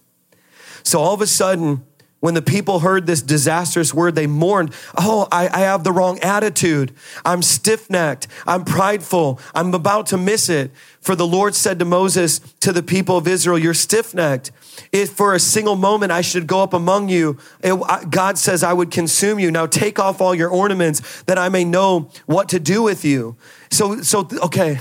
[0.83, 1.85] So all of a sudden,
[2.21, 4.73] when the people heard this disastrous word, they mourned.
[4.95, 6.93] Oh, I, I have the wrong attitude.
[7.25, 8.27] I'm stiff necked.
[8.45, 9.39] I'm prideful.
[9.55, 10.71] I'm about to miss it.
[11.01, 14.51] For the Lord said to Moses, to the people of Israel, You're stiff necked.
[14.91, 17.73] If for a single moment I should go up among you, it,
[18.11, 19.49] God says I would consume you.
[19.49, 23.35] Now take off all your ornaments that I may know what to do with you.
[23.71, 24.77] So, so, okay,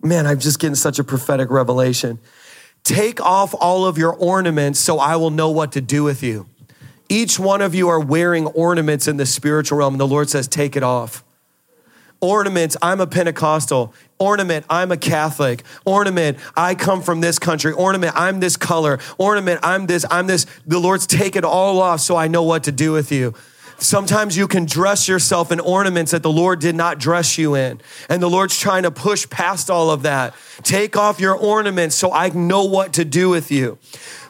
[0.00, 2.20] man, I'm just getting such a prophetic revelation.
[2.84, 6.46] Take off all of your ornaments so I will know what to do with you.
[7.08, 10.48] Each one of you are wearing ornaments in the spiritual realm, and the Lord says,
[10.48, 11.24] Take it off.
[12.20, 13.92] Ornaments, I'm a Pentecostal.
[14.18, 15.62] Ornament, I'm a Catholic.
[15.84, 17.72] Ornament, I come from this country.
[17.72, 18.98] Ornament, I'm this color.
[19.18, 20.46] Ornament, I'm this, I'm this.
[20.66, 23.34] The Lord's take it all off so I know what to do with you.
[23.76, 27.80] Sometimes you can dress yourself in ornaments that the Lord did not dress you in.
[28.08, 30.34] And the Lord's trying to push past all of that.
[30.62, 33.78] Take off your ornaments so I know what to do with you.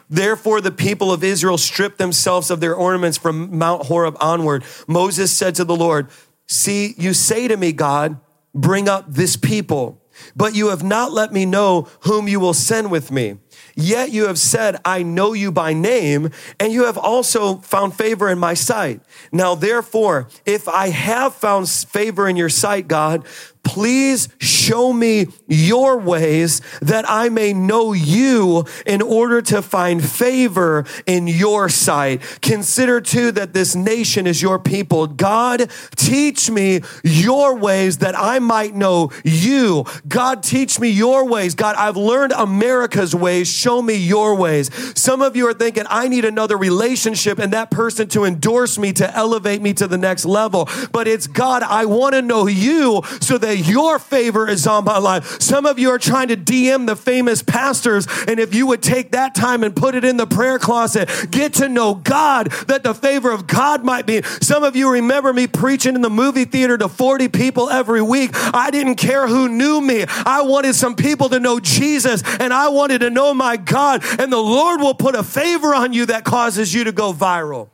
[0.09, 4.63] Therefore, the people of Israel stripped themselves of their ornaments from Mount Horeb onward.
[4.87, 6.07] Moses said to the Lord,
[6.47, 8.19] See, you say to me, God,
[8.53, 10.01] bring up this people.
[10.35, 13.37] but you have not let me know whom you will send with me.
[13.75, 18.29] Yet you have said, I know you by name, and you have also found favor
[18.29, 19.01] in my sight.
[19.31, 23.25] Now, therefore, if I have found favor in your sight, God,
[23.65, 30.85] please show me your ways that I may know you in order to find favor
[31.07, 32.21] in your sight.
[32.41, 35.07] Consider too that this nation is your people.
[35.07, 39.85] God, teach me your ways that I might know you.
[40.07, 41.55] God, teach me your ways.
[41.55, 43.44] God, I've learned America's ways.
[43.45, 44.69] Show me your ways.
[44.99, 48.91] Some of you are thinking, I need another relationship and that person to endorse me,
[48.93, 50.67] to elevate me to the next level.
[50.91, 54.97] But it's God, I want to know you so that your favor is on my
[54.97, 55.41] life.
[55.41, 59.11] Some of you are trying to DM the famous pastors, and if you would take
[59.11, 62.93] that time and put it in the prayer closet, get to know God, that the
[62.93, 64.21] favor of God might be.
[64.41, 68.31] Some of you remember me preaching in the movie theater to 40 people every week.
[68.33, 70.05] I didn't care who knew me.
[70.07, 74.31] I wanted some people to know Jesus, and I wanted to know my God, and
[74.31, 77.69] the Lord will put a favor on you that causes you to go viral.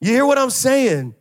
[0.00, 1.14] You hear what I'm saying?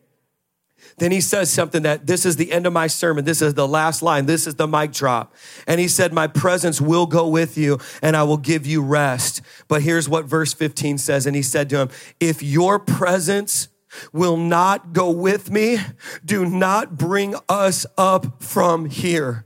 [0.98, 3.26] Then he says something that this is the end of my sermon.
[3.26, 4.28] This is the last line.
[4.28, 5.34] This is the mic drop.
[5.68, 9.42] And he said, My presence will go with you and I will give you rest.
[9.68, 11.26] But here's what verse 15 says.
[11.26, 13.68] And he said to him, If your presence
[14.14, 15.80] will not go with me,
[16.24, 19.45] do not bring us up from here.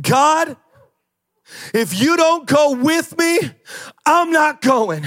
[0.00, 0.56] God,
[1.72, 3.38] if you don't go with me,
[4.06, 5.06] I'm not going.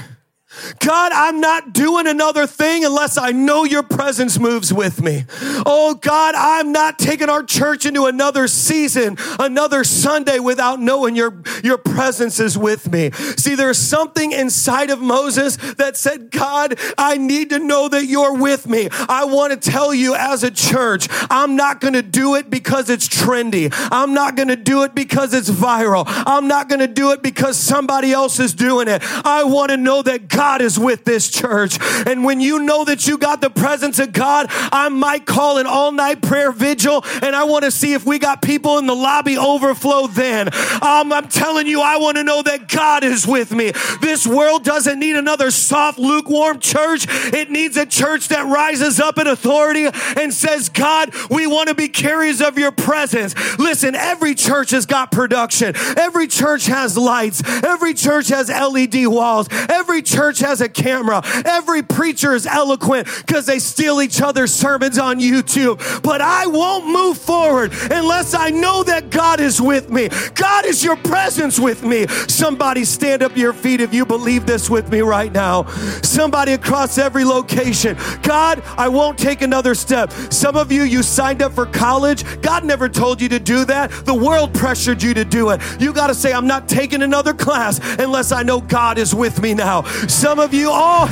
[0.79, 5.25] God, I'm not doing another thing unless I know your presence moves with me.
[5.65, 11.43] Oh God, I'm not taking our church into another season, another Sunday without knowing your,
[11.63, 13.11] your presence is with me.
[13.11, 18.35] See, there's something inside of Moses that said, God, I need to know that you're
[18.35, 18.89] with me.
[19.09, 22.89] I want to tell you as a church, I'm not going to do it because
[22.89, 23.73] it's trendy.
[23.91, 26.03] I'm not going to do it because it's viral.
[26.07, 29.01] I'm not going to do it because somebody else is doing it.
[29.25, 31.77] I want to know that God is with this church.
[32.05, 35.65] And when you know that you got the presence of God, I might call an
[35.65, 38.95] all night prayer vigil and I want to see if we got people in the
[38.95, 40.49] lobby overflow then.
[40.81, 43.71] Um, I'm telling you, I want to know that God is with me.
[44.01, 47.07] This world doesn't need another soft, lukewarm church.
[47.09, 51.75] It needs a church that rises up in authority and says, God, we want to
[51.75, 53.33] be carriers of your presence.
[53.57, 55.73] Listen, every church has got production.
[55.97, 57.41] Every church has lights.
[57.63, 59.47] Every church has LED walls.
[59.51, 61.21] Every church church has a camera.
[61.45, 66.01] Every preacher is eloquent because they steal each other's sermons on YouTube.
[66.01, 70.09] But I won't move forward unless I know that God is with me.
[70.35, 72.07] God is your presence with me.
[72.27, 75.65] Somebody stand up your feet if you believe this with me right now.
[76.01, 77.95] Somebody across every location.
[78.23, 80.11] God, I won't take another step.
[80.31, 82.23] Some of you, you signed up for college.
[82.41, 83.91] God never told you to do that.
[84.05, 85.61] The world pressured you to do it.
[85.79, 89.39] You got to say, I'm not taking another class unless I know God is with
[89.39, 89.83] me now.
[90.07, 91.05] Some of you, oh,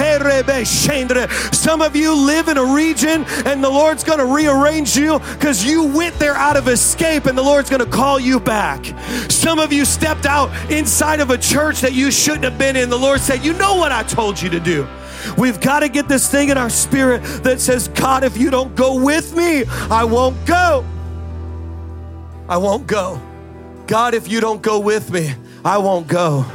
[1.51, 5.63] some of you live in a region and the Lord's going to rearrange you because
[5.63, 8.83] you went there out of escape and the Lord's going to call you back.
[9.29, 9.85] Some of you
[10.15, 12.89] stepped out inside of a church that you shouldn't have been in.
[12.89, 14.87] The Lord said, You know what I told you to do.
[15.37, 18.75] We've got to get this thing in our spirit that says, God, if you don't
[18.75, 20.85] go with me, I won't go.
[22.47, 23.19] I won't go.
[23.87, 26.45] God, if you don't go with me, I won't go.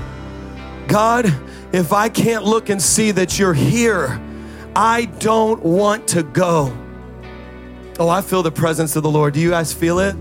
[0.86, 1.26] God,
[1.72, 4.20] if I can't look and see that you're here,
[4.76, 6.76] I don't want to go.
[7.98, 9.34] Oh, I feel the presence of the Lord.
[9.34, 10.14] Do you guys feel it?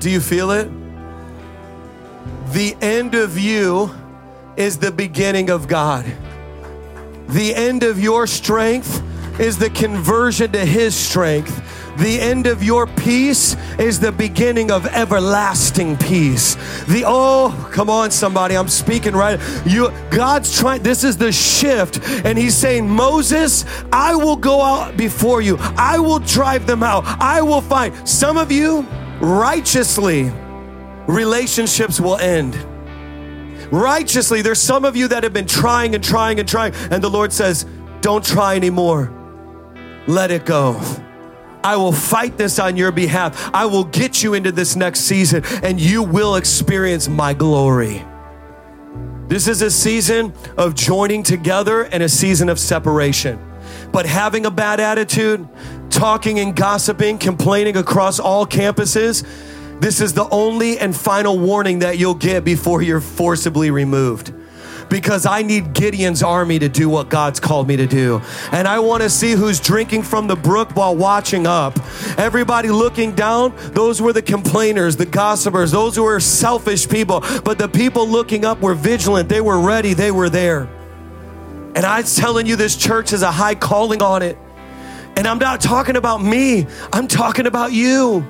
[0.00, 0.77] Do you feel it?
[2.52, 3.90] The end of you
[4.56, 6.04] is the beginning of God.
[7.28, 9.02] The end of your strength
[9.38, 11.62] is the conversion to His strength.
[11.98, 16.54] The end of your peace is the beginning of everlasting peace.
[16.86, 19.38] The oh, come on, somebody, I'm speaking right.
[19.66, 24.96] You God's trying, this is the shift, and He's saying, Moses, I will go out
[24.96, 28.86] before you, I will drive them out, I will find some of you
[29.20, 30.30] righteously,
[31.08, 32.54] relationships will end
[33.72, 34.42] righteously.
[34.42, 37.32] There's some of you that have been trying and trying and trying, and the Lord
[37.32, 37.66] says,
[38.00, 39.12] Don't try anymore.
[40.06, 40.80] Let it go.
[41.64, 43.50] I will fight this on your behalf.
[43.52, 48.04] I will get you into this next season and you will experience my glory.
[49.26, 53.38] This is a season of joining together and a season of separation.
[53.92, 55.46] But having a bad attitude,
[55.90, 59.26] talking and gossiping, complaining across all campuses,
[59.80, 64.32] this is the only and final warning that you'll get before you're forcibly removed.
[64.88, 68.22] because I need Gideon's army to do what God's called me to do.
[68.52, 71.78] And I want to see who's drinking from the brook while watching up.
[72.16, 77.22] Everybody looking down, those were the complainers, the gossipers, those who were selfish people.
[77.44, 80.68] But the people looking up were vigilant, they were ready, they were there.
[81.74, 84.38] And I'm telling you, this church has a high calling on it.
[85.16, 88.26] And I'm not talking about me, I'm talking about you.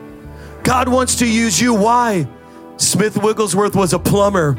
[0.68, 1.72] God wants to use you.
[1.72, 2.28] Why?
[2.76, 4.54] Smith Wigglesworth was a plumber.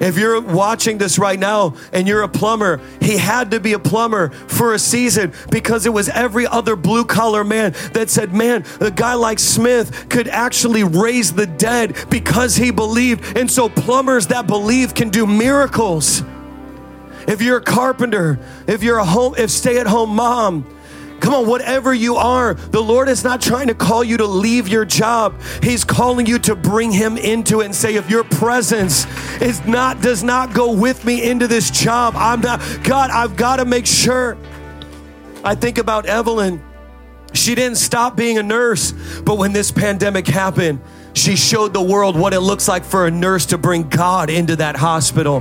[0.00, 3.78] If you're watching this right now and you're a plumber, he had to be a
[3.78, 8.64] plumber for a season because it was every other blue collar man that said, Man,
[8.80, 13.36] a guy like Smith could actually raise the dead because he believed.
[13.36, 16.22] And so, plumbers that believe can do miracles.
[17.28, 20.64] If you're a carpenter, if you're a home, if stay at home mom,
[21.22, 24.66] Come on, whatever you are, the Lord is not trying to call you to leave
[24.66, 25.40] your job.
[25.62, 29.06] He's calling you to bring him into it and say, if your presence
[29.40, 33.56] is not does not go with me into this job, I'm not God, I've got
[33.56, 34.36] to make sure.
[35.44, 36.60] I think about Evelyn.
[37.34, 38.92] She didn't stop being a nurse,
[39.24, 40.80] but when this pandemic happened,
[41.14, 44.56] she showed the world what it looks like for a nurse to bring God into
[44.56, 45.40] that hospital.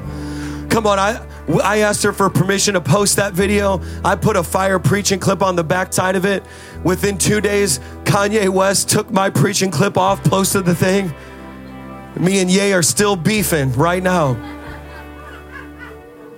[0.70, 1.26] Come on, I
[1.60, 3.82] I asked her for permission to post that video.
[4.06, 6.44] I put a fire preaching clip on the backside of it.
[6.84, 11.14] Within two days, Kanye West took my preaching clip off, posted the thing.
[12.16, 14.36] Me and Ye are still beefing right now.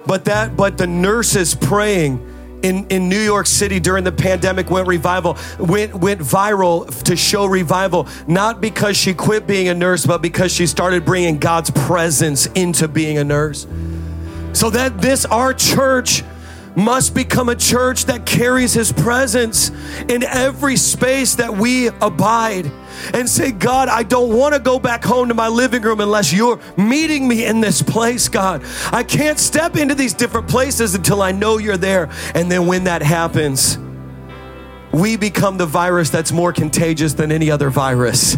[0.05, 2.29] But that, but the nurses praying
[2.63, 7.45] in, in New York City during the pandemic went revival, went, went viral to show
[7.45, 12.45] revival, not because she quit being a nurse, but because she started bringing God's presence
[12.47, 13.67] into being a nurse.
[14.53, 16.23] So that this, our church,
[16.75, 19.69] must become a church that carries his presence
[20.09, 22.71] in every space that we abide
[23.13, 26.33] and say, God, I don't want to go back home to my living room unless
[26.33, 28.63] you're meeting me in this place, God.
[28.91, 32.09] I can't step into these different places until I know you're there.
[32.33, 33.77] And then when that happens,
[34.91, 38.37] we become the virus that's more contagious than any other virus.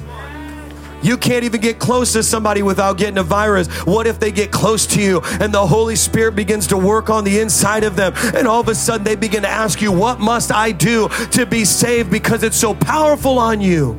[1.06, 3.68] You can't even get close to somebody without getting a virus.
[3.86, 7.24] What if they get close to you and the Holy Spirit begins to work on
[7.24, 10.20] the inside of them and all of a sudden they begin to ask you, What
[10.20, 13.92] must I do to be saved because it's so powerful on you?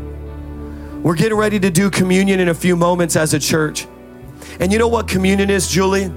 [1.04, 3.86] We're getting ready to do communion in a few moments as a church.
[4.58, 6.10] And you know what communion is, Julie?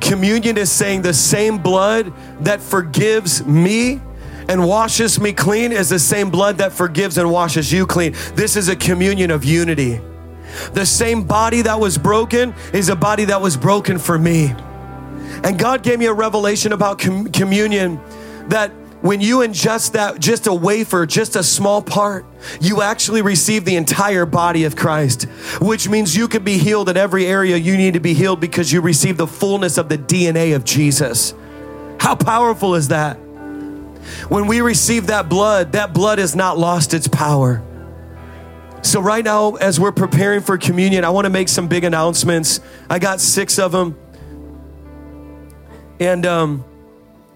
[0.00, 2.12] Communion is saying the same blood
[2.44, 4.00] that forgives me
[4.48, 8.12] and washes me clean is the same blood that forgives and washes you clean.
[8.34, 10.00] This is a communion of unity.
[10.72, 14.54] The same body that was broken is a body that was broken for me.
[15.44, 18.00] And God gave me a revelation about com- communion
[18.48, 22.26] that when you ingest that, just a wafer, just a small part,
[22.60, 25.24] you actually receive the entire body of Christ,
[25.60, 28.72] which means you can be healed in every area you need to be healed because
[28.72, 31.34] you receive the fullness of the DNA of Jesus.
[32.00, 33.18] How powerful is that?
[34.28, 37.62] When we receive that blood, that blood has not lost its power.
[38.82, 42.60] So, right now, as we're preparing for communion, I want to make some big announcements.
[42.88, 43.98] I got six of them.
[46.00, 46.64] And um,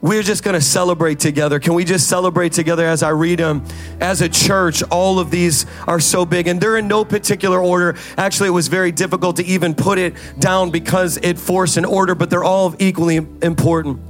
[0.03, 1.61] we're just going to celebrate together.
[1.61, 3.65] Can we just celebrate together as I read them?
[4.01, 7.97] As a church, all of these are so big and they're in no particular order.
[8.17, 12.17] Actually, it was very difficult to even put it down because it forced an order,
[12.17, 14.01] but they're all equally important.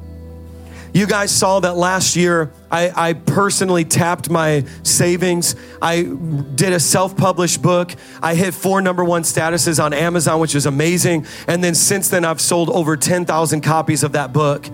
[0.95, 5.57] You guys saw that last year, I, I personally tapped my savings.
[5.81, 7.95] I did a self published book.
[8.21, 11.27] I hit four number one statuses on Amazon, which is amazing.
[11.49, 14.69] And then since then, I've sold over 10,000 copies of that book.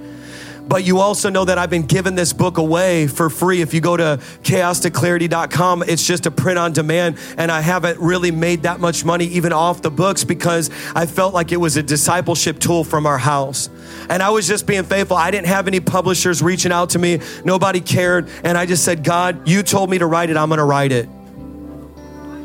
[0.68, 3.62] But you also know that I've been giving this book away for free.
[3.62, 7.16] If you go to chaostoclarity.com, it's just a print on demand.
[7.38, 11.32] And I haven't really made that much money even off the books because I felt
[11.32, 13.70] like it was a discipleship tool from our house.
[14.10, 15.16] And I was just being faithful.
[15.16, 18.28] I didn't have any publishers reaching out to me, nobody cared.
[18.44, 20.92] And I just said, God, you told me to write it, I'm going to write
[20.92, 21.08] it.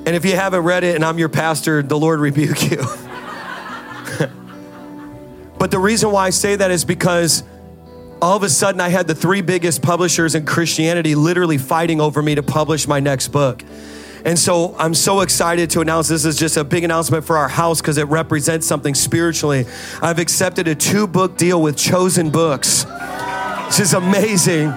[0.05, 2.77] And if you haven't read it and I'm your pastor, the Lord rebuke you.
[5.57, 7.43] but the reason why I say that is because
[8.23, 12.21] all of a sudden I had the three biggest publishers in Christianity literally fighting over
[12.21, 13.61] me to publish my next book.
[14.23, 17.49] And so I'm so excited to announce this is just a big announcement for our
[17.49, 19.65] house because it represents something spiritually.
[20.01, 22.85] I've accepted a two book deal with Chosen Books,
[23.65, 24.71] which is amazing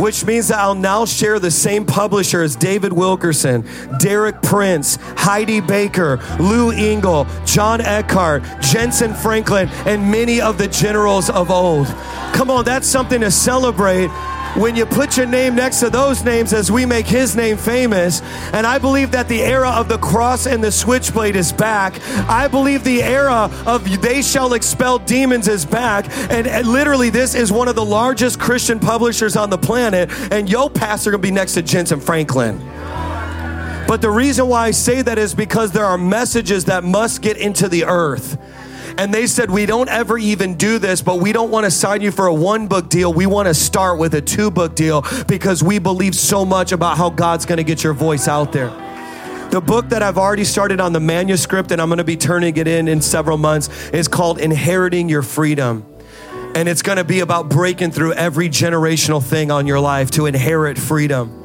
[0.00, 3.66] which means that I'll now share the same publisher as David Wilkerson,
[3.98, 11.28] Derek Prince, Heidi Baker, Lou Engle, John Eckhardt, Jentezen Franklin, and many of the generals
[11.28, 11.86] of old.
[12.32, 14.08] Come on, that's something to celebrate
[14.56, 18.20] when you put your name next to those names as we make his name famous.
[18.52, 22.00] And I believe that the era of the cross and the switchblade is back.
[22.28, 26.06] I believe the era of they shall expel demons is back.
[26.30, 30.10] And, and literally, this is one of the largest Christian publishers on the planet.
[30.32, 32.58] And yo, pastor gonna be next to Jentezen Franklin.
[33.86, 37.36] But the reason why I say that is because there are messages that must get
[37.36, 38.38] into the earth.
[38.98, 42.00] And they said, We don't ever even do this, but we don't want to sign
[42.00, 43.12] you for a one book deal.
[43.12, 46.96] We want to start with a two book deal because we believe so much about
[46.96, 48.68] how God's going to get your voice out there.
[49.50, 52.56] The book that I've already started on the manuscript and I'm going to be turning
[52.56, 55.84] it in in several months is called Inheriting Your Freedom.
[56.54, 60.26] And it's going to be about breaking through every generational thing on your life to
[60.26, 61.36] inherit freedom.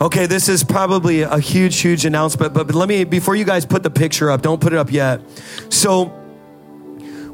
[0.00, 3.64] Okay, this is probably a huge, huge announcement, but, but let me, before you guys
[3.64, 5.20] put the picture up, don't put it up yet.
[5.68, 6.21] So,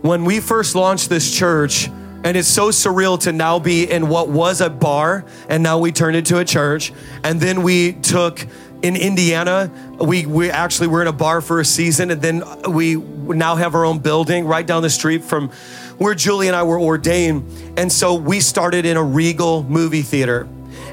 [0.02, 1.88] when we first launched this church,
[2.24, 5.92] and it's so surreal to now be in what was a bar and now we
[5.92, 6.92] turned it to a church.
[7.22, 8.44] And then we took
[8.82, 9.70] in Indiana,
[10.00, 13.74] we, we actually were in a bar for a season and then we now have
[13.74, 15.50] our own building right down the street from
[15.98, 17.44] where Julie and I were ordained.
[17.76, 20.48] And so we started in a regal movie theater.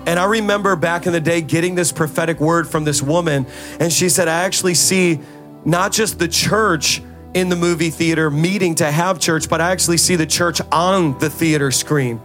[0.08, 3.48] And I remember back in the day getting this prophetic word from this woman,
[3.80, 5.20] and she said, I actually see
[5.64, 7.02] not just the church
[7.36, 11.20] in the movie theater meeting to have church, but I actually see the church on
[11.20, 12.22] the theater screen.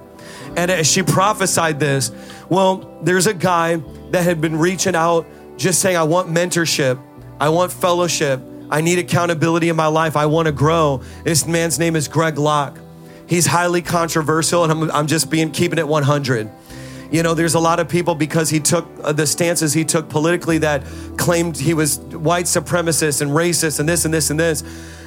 [0.56, 2.12] And as she prophesied this,
[2.48, 3.76] well, there's a guy
[4.10, 7.02] that had been reaching out, just saying, I want mentorship,
[7.40, 8.40] I want fellowship,
[8.70, 11.02] I need accountability in my life, I want to grow.
[11.24, 12.78] This man's name is Greg Locke.
[13.28, 16.50] He's highly controversial, and I'm, I'm just being keeping it 100.
[17.10, 20.08] You know, there's a lot of people because he took uh, the stances he took
[20.08, 20.84] politically that
[21.16, 24.62] claimed he was white supremacist and racist and this and this and this.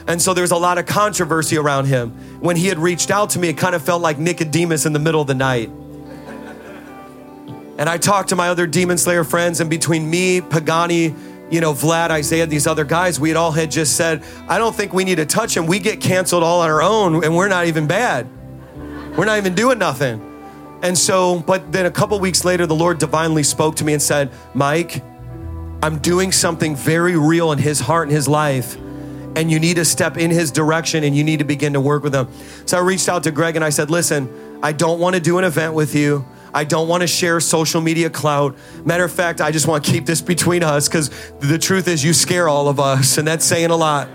[0.08, 2.12] And so there's a lot of controversy around him.
[2.42, 5.00] When he had reached out to me, it kind of felt like Nicodemus in the
[5.00, 5.70] middle of the night.
[7.78, 11.16] And I talked to my other Demon Slayer friends, and between me, Pagani,
[11.50, 14.76] you know, Vlad, Isaiah, these other guys, we had all had just said, I don't
[14.76, 15.66] think we need to touch him.
[15.66, 18.28] We get canceled all on our own, and we're not even bad.
[19.18, 20.30] We're not even doing nothing.
[20.84, 24.02] And so, but then a couple weeks later, the Lord divinely spoke to me and
[24.02, 25.02] said, Mike,
[25.82, 28.78] I'm doing something very real in his heart and his life
[29.36, 32.04] and you need to step in his direction and you need to begin to work
[32.04, 32.28] with him.
[32.66, 35.38] So I reached out to Greg and I said, Listen, I don't want to do
[35.38, 36.26] an event with you.
[36.54, 38.56] I don't want to share social media clout.
[38.86, 41.10] Matter of fact, I just want to keep this between us because
[41.40, 44.08] the truth is, you scare all of us, and that's saying a lot.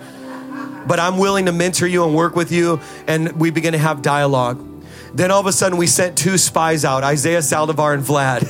[0.87, 4.03] But I'm willing to mentor you and work with you, and we begin to have
[4.03, 4.64] dialogue.
[5.12, 8.49] Then all of a sudden, we sent two spies out Isaiah Saldivar and Vlad,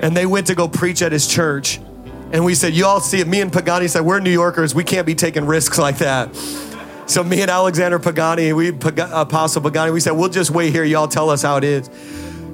[0.00, 1.80] and they went to go preach at his church.
[2.32, 3.28] And we said, You all see it.
[3.28, 4.74] Me and Pagani said, We're New Yorkers.
[4.74, 6.34] We can't be taking risks like that.
[7.06, 10.84] So me and Alexander Pagani, we Apostle Pagani, we said, We'll just wait here.
[10.84, 11.88] Y'all tell us how it is.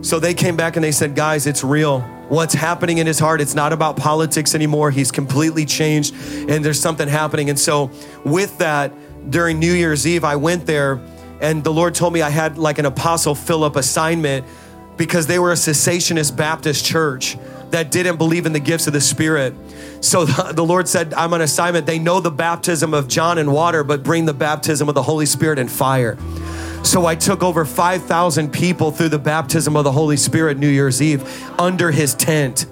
[0.03, 2.01] So they came back and they said, Guys, it's real.
[2.29, 4.91] What's happening in his heart, it's not about politics anymore.
[4.91, 6.15] He's completely changed
[6.49, 7.51] and there's something happening.
[7.51, 7.91] And so,
[8.25, 8.93] with that,
[9.31, 11.01] during New Year's Eve, I went there
[11.41, 14.47] and the Lord told me I had like an Apostle Philip assignment
[14.97, 17.37] because they were a cessationist Baptist church
[17.75, 19.53] that didn't believe in the gifts of the Spirit.
[20.01, 21.87] So the Lord said, I'm on assignment.
[21.87, 25.27] They know the baptism of John and water, but bring the baptism of the Holy
[25.27, 26.17] Spirit and fire.
[26.85, 31.03] So I took over 5,000 people through the baptism of the Holy Spirit New Year's
[31.03, 31.25] Eve
[31.59, 32.67] under his tent.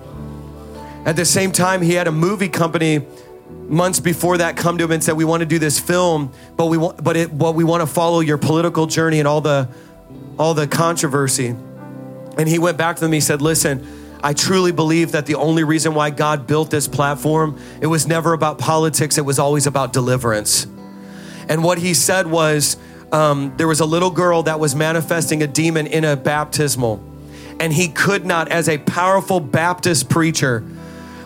[1.05, 3.05] At the same time, he had a movie company
[3.51, 6.67] months before that come to him and said, "We want to do this film, but
[6.67, 9.69] we want, but it, but we want to follow your political journey and all the,
[10.39, 11.57] all the controversy."
[12.39, 13.13] And he went back to them.
[13.13, 13.85] He said, "Listen,
[14.23, 18.33] I truly believe that the only reason why God built this platform, it was never
[18.33, 20.67] about politics, it was always about deliverance.
[21.49, 22.77] And what he said was
[23.11, 27.03] um, there was a little girl that was manifesting a demon in a baptismal,
[27.59, 30.65] and he could not, as a powerful Baptist preacher,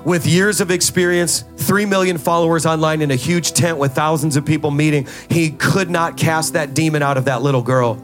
[0.05, 4.47] with years of experience, 3 million followers online in a huge tent with thousands of
[4.47, 8.01] people meeting, he could not cast that demon out of that little girl.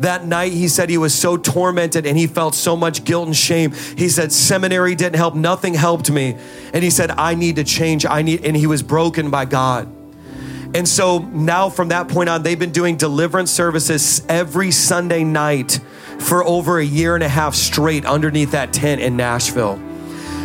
[0.00, 3.36] That night, he said he was so tormented and he felt so much guilt and
[3.36, 3.72] shame.
[3.96, 6.36] He said, Seminary didn't help, nothing helped me.
[6.72, 8.04] And he said, I need to change.
[8.04, 9.92] I need, and he was broken by God.
[10.74, 15.80] And so now, from that point on, they've been doing deliverance services every Sunday night
[16.18, 19.80] for over a year and a half straight underneath that tent in Nashville.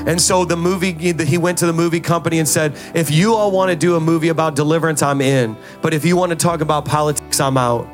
[0.07, 3.51] And so the movie, he went to the movie company and said, if you all
[3.51, 5.57] want to do a movie about deliverance, I'm in.
[5.81, 7.87] But if you want to talk about politics, I'm out.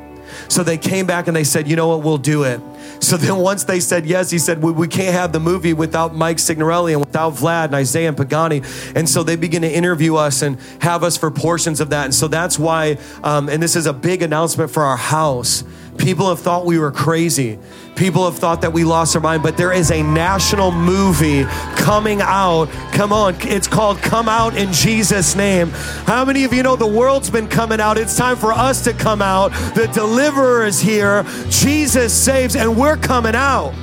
[0.48, 2.60] So they came back and they said, you know what, we'll do it.
[3.00, 6.38] So then once they said yes, he said, we, can't have the movie without Mike
[6.38, 8.62] Signorelli and without Vlad and Isaiah and Pagani.
[8.94, 12.06] And so they begin to interview us and have us for portions of that.
[12.06, 15.62] And so that's why, um, and this is a big announcement for our house
[15.98, 17.58] People have thought we were crazy.
[17.96, 21.44] People have thought that we lost our mind, but there is a national movie
[21.76, 22.70] coming out.
[22.92, 25.70] Come on, it's called Come Out in Jesus' Name.
[26.06, 27.98] How many of you know the world's been coming out?
[27.98, 29.50] It's time for us to come out.
[29.74, 31.24] The deliverer is here.
[31.50, 33.74] Jesus saves, and we're coming out.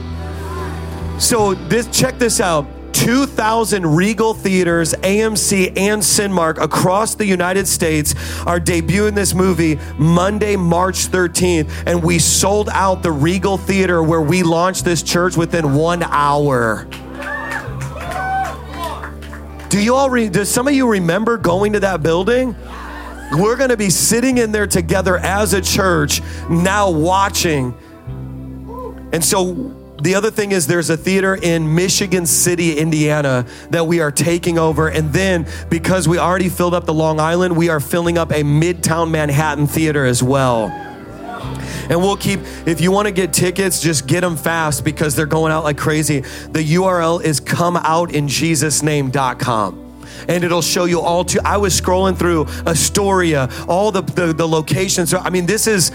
[1.19, 2.65] So this check this out.
[2.95, 8.15] 2,000 Regal theaters, AMC, and Cinemark across the United States
[8.45, 11.69] are debuting this movie Monday, March 13th.
[11.85, 16.87] And we sold out the Regal Theater where we launched this church within one hour.
[19.69, 22.55] Do you all, re- does some of you remember going to that building?
[23.33, 27.77] We're going to be sitting in there together as a church now watching.
[29.11, 34.01] And so the other thing is there's a theater in Michigan City, Indiana that we
[34.01, 34.89] are taking over.
[34.89, 38.43] And then because we already filled up the Long Island, we are filling up a
[38.43, 40.67] Midtown Manhattan theater as well.
[41.89, 45.27] And we'll keep, if you want to get tickets, just get them fast because they're
[45.27, 46.21] going out like crazy.
[46.21, 49.85] The URL is comeoutinjesusname.com
[50.27, 54.47] and it'll show you all to i was scrolling through astoria all the, the, the
[54.47, 55.91] locations i mean this is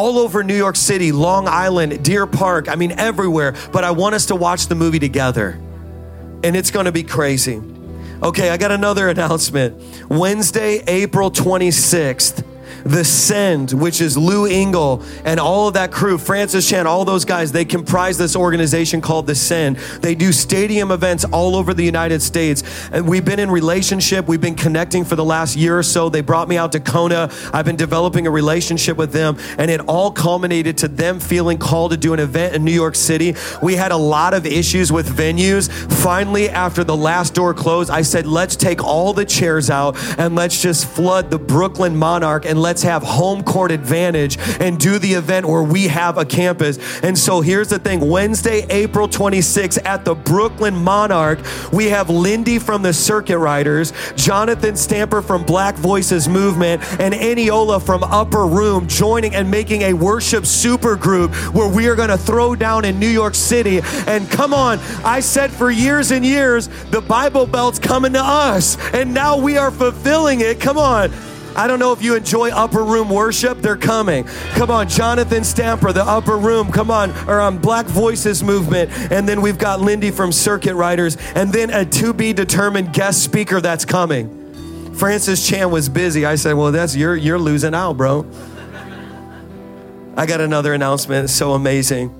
[0.00, 3.54] all over New York City, Long Island, Deer Park, I mean, everywhere.
[3.70, 5.60] But I want us to watch the movie together.
[6.42, 7.60] And it's gonna be crazy.
[8.22, 10.08] Okay, I got another announcement.
[10.08, 12.42] Wednesday, April 26th,
[12.84, 17.24] the Send, which is Lou Engle and all of that crew, Francis Chan, all those
[17.24, 19.76] guys, they comprise this organization called the Send.
[20.00, 22.62] They do stadium events all over the United States.
[22.92, 26.08] And we've been in relationship, we've been connecting for the last year or so.
[26.08, 27.30] They brought me out to Kona.
[27.52, 31.92] I've been developing a relationship with them, and it all culminated to them feeling called
[31.92, 33.34] to do an event in New York City.
[33.62, 35.70] We had a lot of issues with venues.
[36.02, 40.34] Finally, after the last door closed, I said, let's take all the chairs out and
[40.34, 45.00] let's just flood the Brooklyn Monarch and let let's have home court advantage and do
[45.00, 46.78] the event where we have a campus.
[47.02, 51.40] And so here's the thing Wednesday, April 26th at the Brooklyn Monarch,
[51.72, 57.84] we have Lindy from the Circuit Riders, Jonathan Stamper from Black Voices Movement, and Eniola
[57.84, 62.18] from Upper Room joining and making a worship super group where we are going to
[62.18, 63.80] throw down in New York City.
[64.06, 68.76] And come on, I said for years and years, the Bible Belt's coming to us,
[68.94, 70.60] and now we are fulfilling it.
[70.60, 71.10] Come on.
[71.56, 73.58] I don't know if you enjoy upper room worship.
[73.58, 74.24] They're coming.
[74.52, 76.70] Come on, Jonathan Stamper, the upper room.
[76.70, 78.90] Come on, or um, Black Voices movement.
[79.10, 81.16] And then we've got Lindy from Circuit Riders.
[81.34, 84.94] And then a to be determined guest speaker that's coming.
[84.94, 86.24] Francis Chan was busy.
[86.24, 88.26] I said, Well, that's you're you're losing out, bro.
[90.16, 91.24] I got another announcement.
[91.24, 92.16] It's so amazing.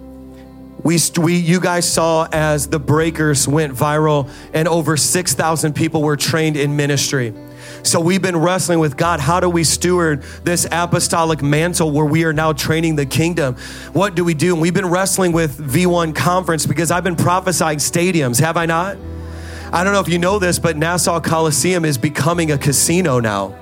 [0.82, 6.16] We, we, you guys saw as the breakers went viral and over 6,000 people were
[6.16, 7.34] trained in ministry.
[7.82, 9.20] So we've been wrestling with God.
[9.20, 13.56] How do we steward this apostolic mantle where we are now training the kingdom?
[13.92, 14.52] What do we do?
[14.52, 18.96] And we've been wrestling with V1 conference because I've been prophesying stadiums, have I not?
[19.72, 23.56] I don't know if you know this, but Nassau Coliseum is becoming a casino now.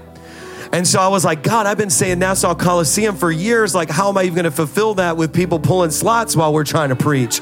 [0.73, 3.75] And so I was like, God, I've been saying Nassau Coliseum for years.
[3.75, 6.65] Like, how am I even going to fulfill that with people pulling slots while we're
[6.65, 7.41] trying to preach?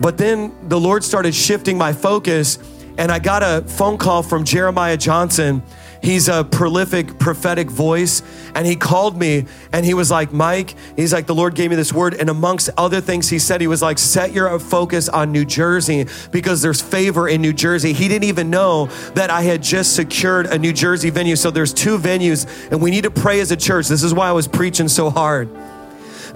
[0.00, 2.58] But then the Lord started shifting my focus
[2.98, 5.62] and I got a phone call from Jeremiah Johnson.
[6.02, 8.22] He's a prolific prophetic voice.
[8.54, 11.76] And he called me and he was like, Mike, he's like, the Lord gave me
[11.76, 12.14] this word.
[12.14, 16.06] And amongst other things, he said, he was like, set your focus on New Jersey
[16.32, 17.92] because there's favor in New Jersey.
[17.92, 21.36] He didn't even know that I had just secured a New Jersey venue.
[21.36, 23.88] So there's two venues and we need to pray as a church.
[23.88, 25.48] This is why I was preaching so hard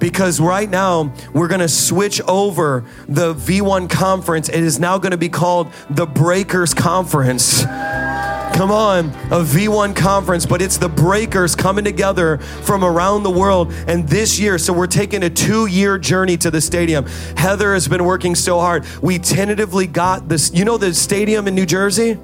[0.02, 4.48] because right now we're going to switch over the V1 conference.
[4.48, 7.62] It is now going to be called the Breakers Conference.
[7.62, 13.72] Come on, a V1 conference, but it's the breakers coming together from around the world.
[13.86, 17.06] And this year, so we're taking a two year journey to the stadium.
[17.36, 18.84] Heather has been working so hard.
[19.02, 22.18] We tentatively got this, you know, the stadium in New Jersey?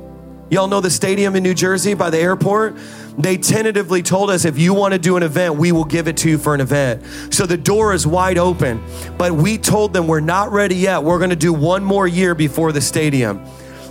[0.50, 2.74] Y'all know the stadium in New Jersey by the airport?
[3.18, 6.16] They tentatively told us if you want to do an event, we will give it
[6.18, 7.02] to you for an event.
[7.34, 8.82] So the door is wide open.
[9.18, 11.02] But we told them we're not ready yet.
[11.02, 13.44] We're going to do one more year before the stadium.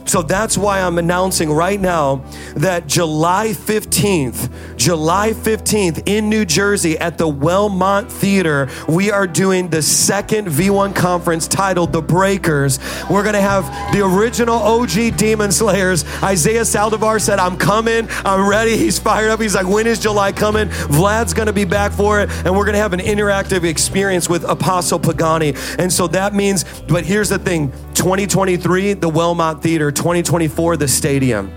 [0.07, 2.23] So that's why I'm announcing right now
[2.55, 9.67] that July 15th, July 15th in New Jersey at the Wellmont Theater, we are doing
[9.67, 12.79] the second V1 conference titled The Breakers.
[13.09, 16.05] We're going to have the original OG Demon Slayers.
[16.23, 18.77] Isaiah Saldivar said, I'm coming, I'm ready.
[18.77, 19.41] He's fired up.
[19.41, 20.69] He's like, when is July coming?
[20.69, 22.29] Vlad's going to be back for it.
[22.45, 25.53] And we're going to have an interactive experience with Apostle Pagani.
[25.77, 29.91] And so that means, but here's the thing 2023, the Wellmont Theater.
[29.91, 31.51] 2024, the stadium.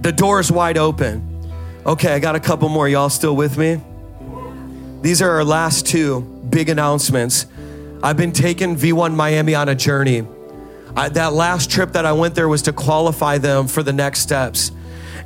[0.00, 1.24] The door's wide open.
[1.86, 2.88] Okay, I got a couple more.
[2.88, 3.80] Y'all still with me?
[5.00, 7.46] These are our last two big announcements.
[8.02, 10.26] I've been taking V1 Miami on a journey.
[10.96, 14.20] I, that last trip that I went there was to qualify them for the next
[14.20, 14.72] steps.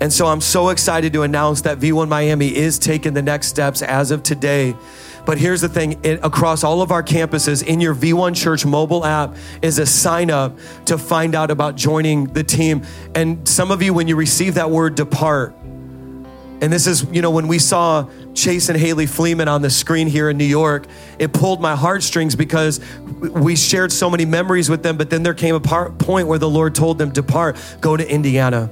[0.01, 3.81] And so I'm so excited to announce that V1 Miami is taking the next steps
[3.81, 4.77] as of today.
[5.25, 9.05] But here's the thing it, across all of our campuses, in your V1 Church mobile
[9.05, 12.83] app is a sign up to find out about joining the team.
[13.15, 15.55] And some of you, when you receive that word depart,
[16.61, 20.07] and this is, you know, when we saw Chase and Haley Fleeman on the screen
[20.07, 20.87] here in New York,
[21.19, 24.97] it pulled my heartstrings because we shared so many memories with them.
[24.97, 28.09] But then there came a part, point where the Lord told them, Depart, go to
[28.09, 28.71] Indiana.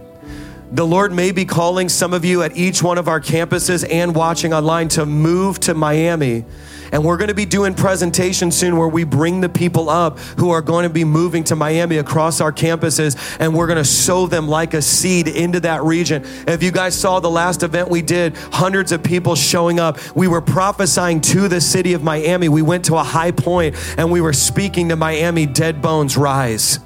[0.72, 4.14] The Lord may be calling some of you at each one of our campuses and
[4.14, 6.44] watching online to move to Miami.
[6.92, 10.50] And we're going to be doing presentations soon where we bring the people up who
[10.50, 14.28] are going to be moving to Miami across our campuses and we're going to sow
[14.28, 16.24] them like a seed into that region.
[16.46, 19.98] If you guys saw the last event we did, hundreds of people showing up.
[20.14, 22.48] We were prophesying to the city of Miami.
[22.48, 26.78] We went to a high point and we were speaking to Miami, dead bones rise.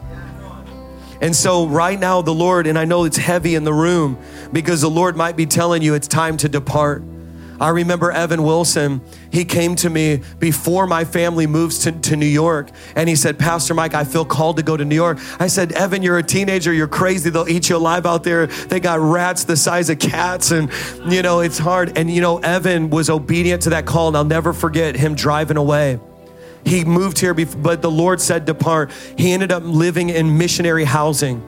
[1.20, 4.18] And so, right now, the Lord, and I know it's heavy in the room
[4.52, 7.02] because the Lord might be telling you it's time to depart.
[7.60, 9.00] I remember Evan Wilson.
[9.30, 13.38] He came to me before my family moves to, to New York and he said,
[13.38, 15.18] Pastor Mike, I feel called to go to New York.
[15.38, 16.72] I said, Evan, you're a teenager.
[16.72, 17.30] You're crazy.
[17.30, 18.46] They'll eat you alive out there.
[18.46, 20.70] They got rats the size of cats and,
[21.10, 21.96] you know, it's hard.
[21.96, 25.56] And, you know, Evan was obedient to that call and I'll never forget him driving
[25.56, 26.00] away.
[26.64, 28.90] He moved here, but the Lord said, Depart.
[29.16, 31.42] He ended up living in missionary housing.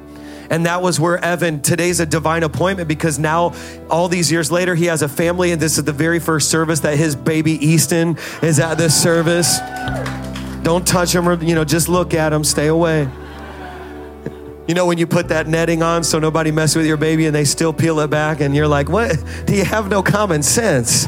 [0.50, 3.54] And that was where Evan, today's a divine appointment because now,
[3.90, 6.80] all these years later, he has a family, and this is the very first service
[6.80, 9.58] that his baby Easton is at this service.
[10.62, 13.08] Don't touch him or, you know, just look at him, stay away.
[14.68, 17.34] You know, when you put that netting on so nobody mess with your baby and
[17.34, 19.22] they still peel it back, and you're like, what?
[19.46, 21.06] Do you have no common sense?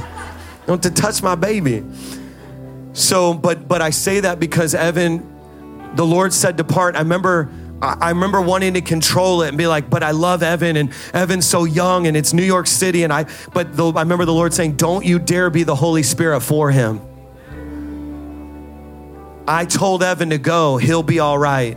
[0.67, 1.85] Don't to touch my baby.
[2.93, 6.97] So, but but I say that because Evan, the Lord said, depart.
[6.97, 10.77] I remember I remember wanting to control it and be like, but I love Evan
[10.77, 13.05] and Evan's so young and it's New York City.
[13.05, 16.03] And I, but the, I remember the Lord saying, don't you dare be the Holy
[16.03, 17.01] Spirit for him.
[19.47, 21.77] I told Evan to go, he'll be all right.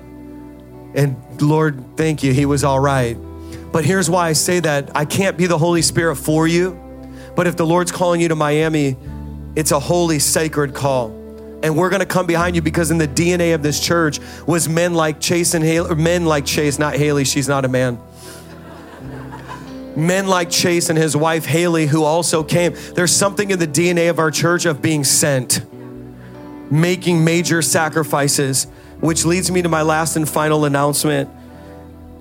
[0.95, 3.15] And Lord, thank you, he was all right.
[3.71, 6.77] But here's why I say that I can't be the Holy Spirit for you.
[7.35, 8.97] But if the Lord's calling you to Miami,
[9.55, 11.21] it's a holy, sacred call
[11.63, 14.93] and we're to come behind you because in the DNA of this church was men
[14.93, 17.99] like Chase and Haley, men like Chase, not Haley, she's not a man.
[19.95, 22.73] men like Chase and his wife Haley, who also came.
[22.95, 25.61] There's something in the DNA of our church of being sent,
[26.71, 28.65] making major sacrifices,
[28.99, 31.29] which leads me to my last and final announcement.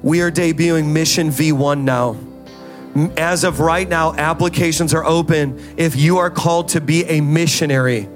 [0.02, 2.16] We are debuting Mission V1 now.
[3.16, 8.08] As of right now, applications are open if you are called to be a missionary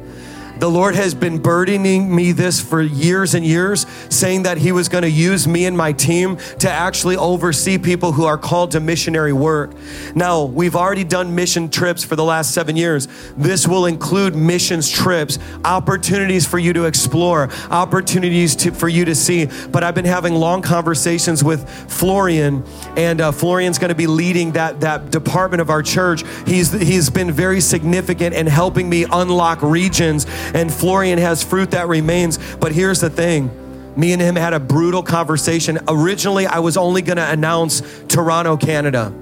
[0.64, 4.88] the Lord has been burdening me this for years and years, saying that He was
[4.88, 8.80] going to use me and my team to actually oversee people who are called to
[8.80, 9.74] missionary work.
[10.14, 13.08] Now, we've already done mission trips for the last seven years.
[13.36, 19.14] This will include missions trips, opportunities for you to explore, opportunities to, for you to
[19.14, 19.48] see.
[19.70, 22.64] But I've been having long conversations with Florian,
[22.96, 26.24] and uh, Florian's going to be leading that, that department of our church.
[26.46, 30.24] He's, he's been very significant in helping me unlock regions
[30.54, 32.38] and Florian has fruit that remains.
[32.56, 33.50] But here's the thing
[33.96, 35.78] me and him had a brutal conversation.
[35.86, 39.12] Originally, I was only going to announce Toronto, Canada.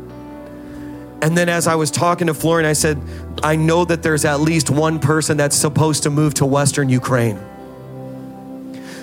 [1.20, 3.00] And then as I was talking to Florian, I said,
[3.42, 7.38] I know that there's at least one person that's supposed to move to Western Ukraine.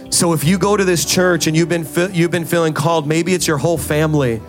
[0.09, 3.33] So if you go to this church and you've been, you've been feeling called, maybe
[3.33, 4.41] it's your whole family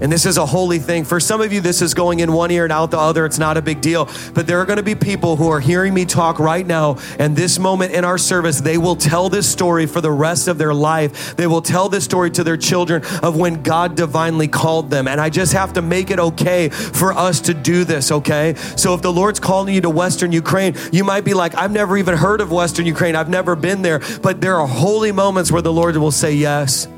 [0.00, 1.04] and this is a holy thing.
[1.04, 3.26] For some of you, this is going in one ear and out the other.
[3.26, 4.08] It's not a big deal.
[4.34, 7.36] But there are going to be people who are hearing me talk right now, and
[7.36, 10.74] this moment in our service, they will tell this story for the rest of their
[10.74, 11.36] life.
[11.36, 15.08] They will tell this story to their children of when God divinely called them.
[15.08, 18.54] And I just have to make it okay for us to do this, okay?
[18.76, 21.96] So if the Lord's calling you to Western Ukraine, you might be like, I've never
[21.96, 23.16] even heard of Western Ukraine.
[23.16, 24.00] I've never been there.
[24.22, 26.88] But there are holy moments where the Lord will say yes.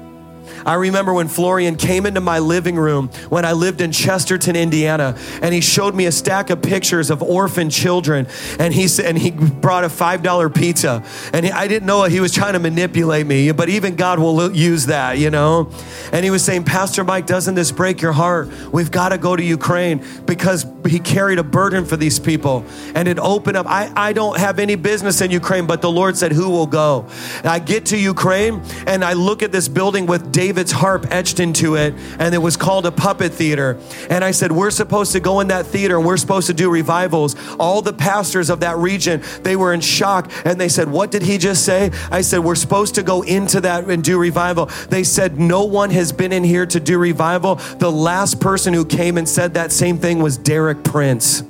[0.66, 5.16] I remember when Florian came into my living room when I lived in Chesterton, Indiana,
[5.42, 8.26] and he showed me a stack of pictures of orphan children,
[8.58, 12.04] and he said, and he brought a five dollar pizza, and he, I didn't know
[12.04, 15.70] he was trying to manipulate me, but even God will use that, you know.
[16.12, 18.48] And he was saying, Pastor Mike, doesn't this break your heart?
[18.72, 23.08] We've got to go to Ukraine because he carried a burden for these people and
[23.08, 23.66] it opened up.
[23.66, 27.06] I, I don't have any business in Ukraine, but the Lord said, Who will go?
[27.38, 31.38] And I get to Ukraine and I look at this building with David's harp etched
[31.38, 33.78] into it, and it was called a puppet theater.
[34.10, 36.68] And I said, We're supposed to go in that theater and we're supposed to do
[36.68, 37.36] revivals.
[37.60, 41.22] All the pastors of that region, they were in shock and they said, What did
[41.22, 41.92] he just say?
[42.10, 44.66] I said, We're supposed to go into that and do revival.
[44.88, 47.54] They said, No one has been in here to do revival.
[47.78, 51.42] The last person who came and said that same thing was Derek Prince.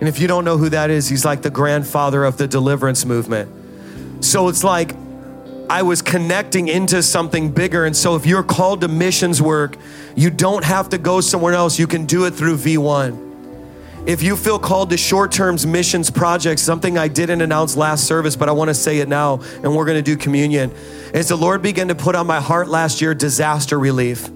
[0.00, 3.04] And if you don't know who that is, he's like the grandfather of the deliverance
[3.04, 4.24] movement.
[4.24, 4.96] So it's like
[5.72, 7.86] I was connecting into something bigger.
[7.86, 9.78] And so if you're called to missions work,
[10.14, 11.78] you don't have to go somewhere else.
[11.78, 14.06] You can do it through V1.
[14.06, 18.36] If you feel called to short term missions projects, something I didn't announce last service,
[18.36, 20.72] but I want to say it now, and we're going to do communion,
[21.14, 24.28] is the Lord began to put on my heart last year disaster relief.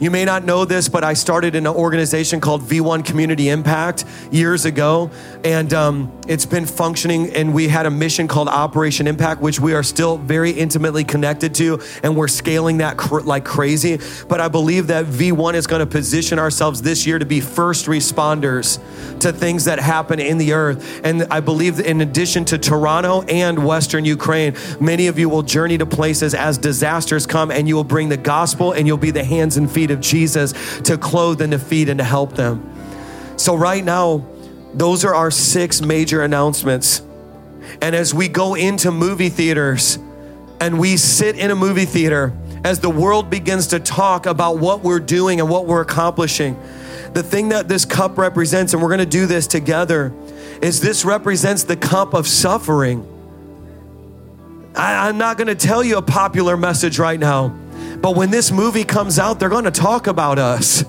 [0.00, 4.64] You may not know this, but I started an organization called V1 Community Impact years
[4.64, 5.08] ago,
[5.44, 7.30] and um, it's been functioning.
[7.30, 11.54] And we had a mission called Operation Impact, which we are still very intimately connected
[11.56, 14.00] to, and we're scaling that cr- like crazy.
[14.28, 17.86] But I believe that V1 is going to position ourselves this year to be first
[17.86, 18.80] responders
[19.20, 21.02] to things that happen in the earth.
[21.04, 25.42] And I believe that in addition to Toronto and Western Ukraine, many of you will
[25.42, 29.12] journey to places as disasters come, and you will bring the gospel, and you'll be
[29.12, 32.70] the hands and feet of Jesus to clothe and to feed and to help them.
[33.36, 34.26] So, right now,
[34.74, 37.02] those are our six major announcements.
[37.80, 39.98] And as we go into movie theaters
[40.60, 42.32] and we sit in a movie theater,
[42.64, 46.58] as the world begins to talk about what we're doing and what we're accomplishing,
[47.12, 50.12] the thing that this cup represents, and we're gonna do this together,
[50.62, 53.06] is this represents the cup of suffering.
[54.74, 57.54] I, am not gonna tell you a popular message right now.
[58.04, 60.84] But when this movie comes out, they're going to talk about us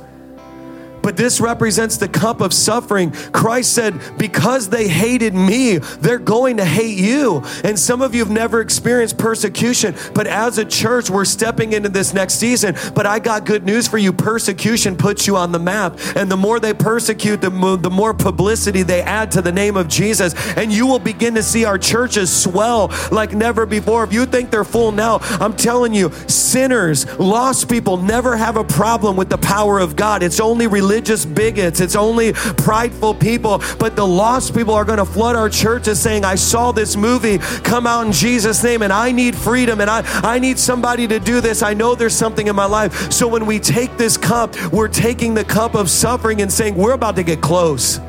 [1.06, 3.12] but this represents the cup of suffering.
[3.12, 7.43] Christ said, Because they hated me, they're going to hate you.
[7.64, 11.89] And some of you have never experienced persecution, but as a church, we're stepping into
[11.89, 12.76] this next season.
[12.95, 15.99] But I got good news for you persecution puts you on the map.
[16.16, 19.78] And the more they persecute, the more, the more publicity they add to the name
[19.78, 20.34] of Jesus.
[20.58, 24.03] And you will begin to see our churches swell like never before.
[24.03, 28.64] If you think they're full now, I'm telling you, sinners, lost people never have a
[28.64, 30.24] problem with the power of God.
[30.24, 33.62] It's only religion religious bigots, it's only prideful people.
[33.78, 37.39] But the lost people are going to flood our churches saying, I saw this movie
[37.64, 41.20] come out in Jesus' name and I need freedom and I, I need somebody to
[41.20, 41.62] do this.
[41.62, 43.12] I know there's something in my life.
[43.12, 46.93] So when we take this cup, we're taking the cup of suffering and saying, We're
[46.93, 48.00] about to get close.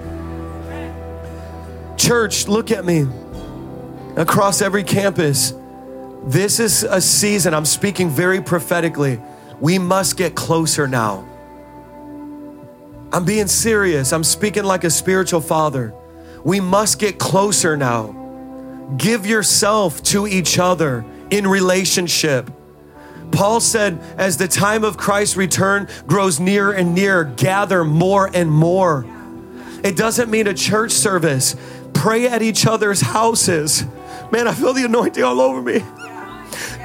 [1.97, 3.07] Church, look at me.
[4.17, 5.55] Across every campus,
[6.25, 9.21] this is a season, I'm speaking very prophetically.
[9.61, 11.27] We must get closer now.
[13.13, 14.13] I'm being serious.
[14.13, 15.95] I'm speaking like a spiritual father.
[16.45, 18.95] We must get closer now.
[18.97, 22.51] Give yourself to each other in relationship.
[23.33, 28.51] Paul said, as the time of Christ's return grows near and near, gather more and
[28.51, 29.05] more.
[29.83, 31.57] It doesn't mean a church service.
[31.95, 33.85] Pray at each other's houses.
[34.31, 35.83] Man, I feel the anointing all over me.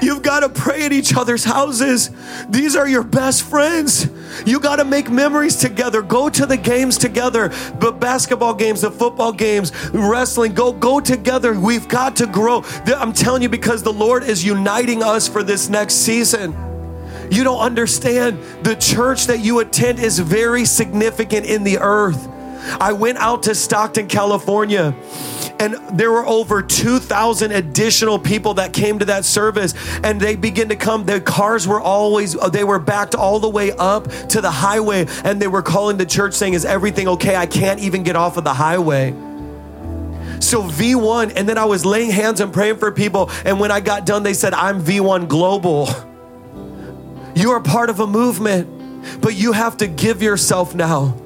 [0.00, 2.10] You've got to pray at each other's houses.
[2.48, 4.08] These are your best friends.
[4.46, 6.02] You got to make memories together.
[6.02, 7.48] Go to the games together,
[7.78, 10.54] the basketball games, the football games, wrestling.
[10.54, 11.58] Go go together.
[11.58, 12.64] We've got to grow.
[12.86, 16.52] I'm telling you because the Lord is uniting us for this next season.
[17.30, 18.38] You don't understand.
[18.62, 22.28] The church that you attend is very significant in the earth.
[22.80, 24.94] I went out to Stockton, California
[25.62, 29.74] and there were over 2,000 additional people that came to that service.
[30.02, 31.04] And they began to come.
[31.04, 35.06] Their cars were always, uh, they were backed all the way up to the highway.
[35.22, 37.36] And they were calling the church saying, Is everything okay?
[37.36, 39.12] I can't even get off of the highway.
[40.40, 43.30] So V1, and then I was laying hands and praying for people.
[43.44, 45.88] And when I got done, they said, I'm V1 Global.
[47.36, 51.21] You are part of a movement, but you have to give yourself now.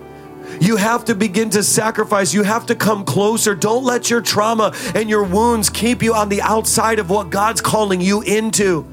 [0.60, 2.32] You have to begin to sacrifice.
[2.32, 3.54] You have to come closer.
[3.54, 7.60] Don't let your trauma and your wounds keep you on the outside of what God's
[7.60, 8.86] calling you into.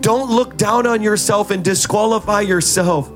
[0.00, 3.10] Don't look down on yourself and disqualify yourself.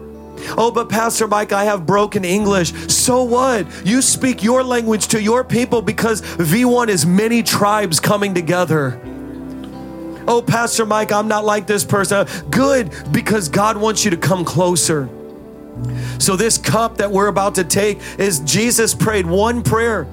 [0.56, 2.72] Oh, but Pastor Mike, I have broken English.
[2.92, 3.66] So what?
[3.86, 9.00] You speak your language to your people because V1 is many tribes coming together.
[10.26, 12.26] Oh, Pastor Mike, I'm not like this person.
[12.50, 15.08] Good, because God wants you to come closer.
[16.18, 20.06] So, this cup that we're about to take is Jesus prayed one prayer.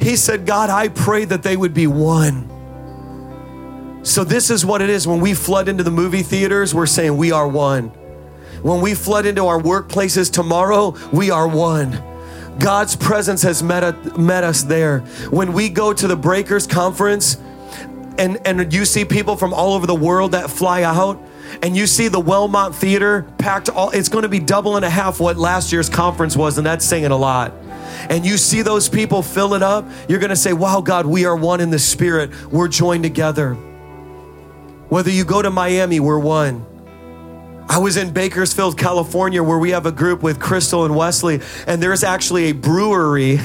[0.00, 2.54] He said, God, I pray that they would be one.
[4.04, 7.16] So, this is what it is when we flood into the movie theaters, we're saying
[7.16, 7.88] we are one.
[8.62, 12.02] When we flood into our workplaces tomorrow, we are one.
[12.58, 15.00] God's presence has met, met us there.
[15.30, 17.36] When we go to the Breakers Conference
[18.18, 21.22] and, and you see people from all over the world that fly out,
[21.62, 24.90] and you see the Wellmont Theater packed all, it's going to be double and a
[24.90, 27.52] half what last year's conference was, and that's saying a lot.
[28.08, 31.24] And you see those people fill it up, you're going to say, Wow, God, we
[31.24, 32.30] are one in the Spirit.
[32.50, 33.54] We're joined together.
[34.88, 36.64] Whether you go to Miami, we're one.
[37.68, 41.82] I was in Bakersfield, California, where we have a group with Crystal and Wesley, and
[41.82, 43.40] there's actually a brewery.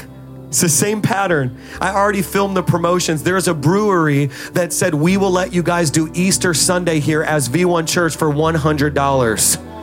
[0.54, 1.58] It's the same pattern.
[1.80, 3.24] I already filmed the promotions.
[3.24, 7.48] There's a brewery that said, We will let you guys do Easter Sunday here as
[7.48, 9.73] V1 Church for $100.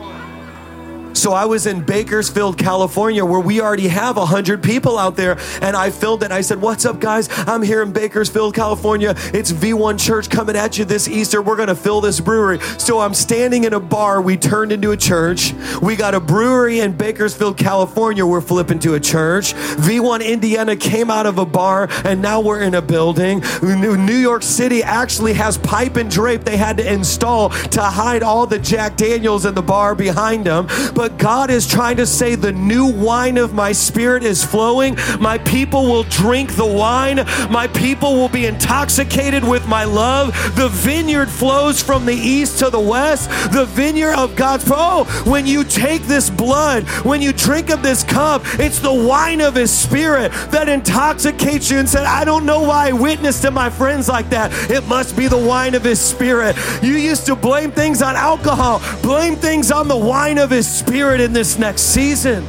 [1.14, 5.38] So I was in Bakersfield, California, where we already have 100 people out there.
[5.60, 6.32] And I filled it.
[6.32, 7.28] I said, What's up, guys?
[7.30, 9.14] I'm here in Bakersfield, California.
[9.32, 11.42] It's V1 Church coming at you this Easter.
[11.42, 12.60] We're going to fill this brewery.
[12.78, 14.20] So I'm standing in a bar.
[14.22, 15.52] We turned into a church.
[15.82, 18.24] We got a brewery in Bakersfield, California.
[18.24, 19.54] We're flipping to a church.
[19.54, 23.42] V1 Indiana came out of a bar, and now we're in a building.
[23.62, 28.46] New York City actually has pipe and drape they had to install to hide all
[28.46, 30.66] the Jack Daniels in the bar behind them.
[30.94, 34.96] But but God is trying to say, The new wine of my spirit is flowing.
[35.18, 37.16] My people will drink the wine.
[37.50, 40.28] My people will be intoxicated with my love.
[40.54, 43.30] The vineyard flows from the east to the west.
[43.52, 44.62] The vineyard of God's.
[44.70, 49.40] Oh, when you take this blood, when you drink of this cup, it's the wine
[49.40, 53.50] of His Spirit that intoxicates you and said, I don't know why I witnessed to
[53.50, 54.52] my friends like that.
[54.70, 56.56] It must be the wine of His Spirit.
[56.80, 60.91] You used to blame things on alcohol, blame things on the wine of His Spirit.
[60.92, 62.44] Spirit in this next season.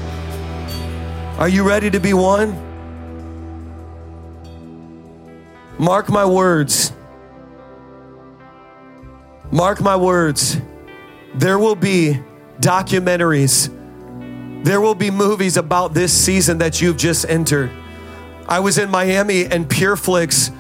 [1.37, 2.51] Are you ready to be one?
[5.79, 6.91] Mark my words.
[9.49, 10.57] Mark my words.
[11.35, 12.19] There will be
[12.59, 13.71] documentaries.
[14.65, 17.71] There will be movies about this season that you've just entered.
[18.49, 20.53] I was in Miami and PureFlix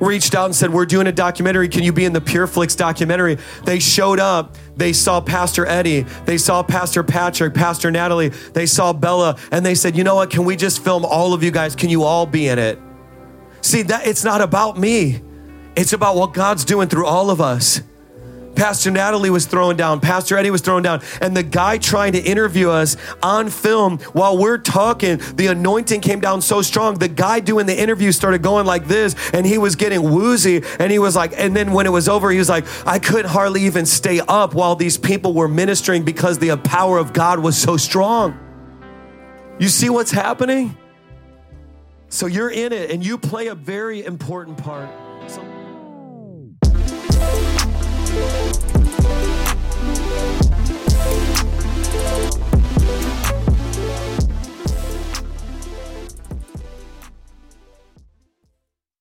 [0.00, 1.68] reached out and said, We're doing a documentary.
[1.68, 3.38] Can you be in the PureFlix documentary?
[3.64, 4.56] They showed up.
[4.76, 6.02] They saw Pastor Eddie.
[6.24, 8.28] They saw Pastor Patrick, Pastor Natalie.
[8.28, 9.36] They saw Bella.
[9.50, 10.30] And they said, You know what?
[10.30, 11.74] Can we just film all of you guys?
[11.74, 12.78] Can you all be in it?
[13.60, 15.22] See, that it's not about me.
[15.76, 17.82] It's about what God's doing through all of us.
[18.58, 22.18] Pastor Natalie was thrown down, Pastor Eddie was thrown down, and the guy trying to
[22.18, 26.98] interview us on film while we're talking, the anointing came down so strong.
[26.98, 30.90] The guy doing the interview started going like this, and he was getting woozy, and
[30.90, 33.62] he was like, and then when it was over, he was like, I couldn't hardly
[33.62, 37.76] even stay up while these people were ministering because the power of God was so
[37.76, 38.36] strong.
[39.60, 40.76] You see what's happening?
[42.08, 44.90] So you're in it, and you play a very important part.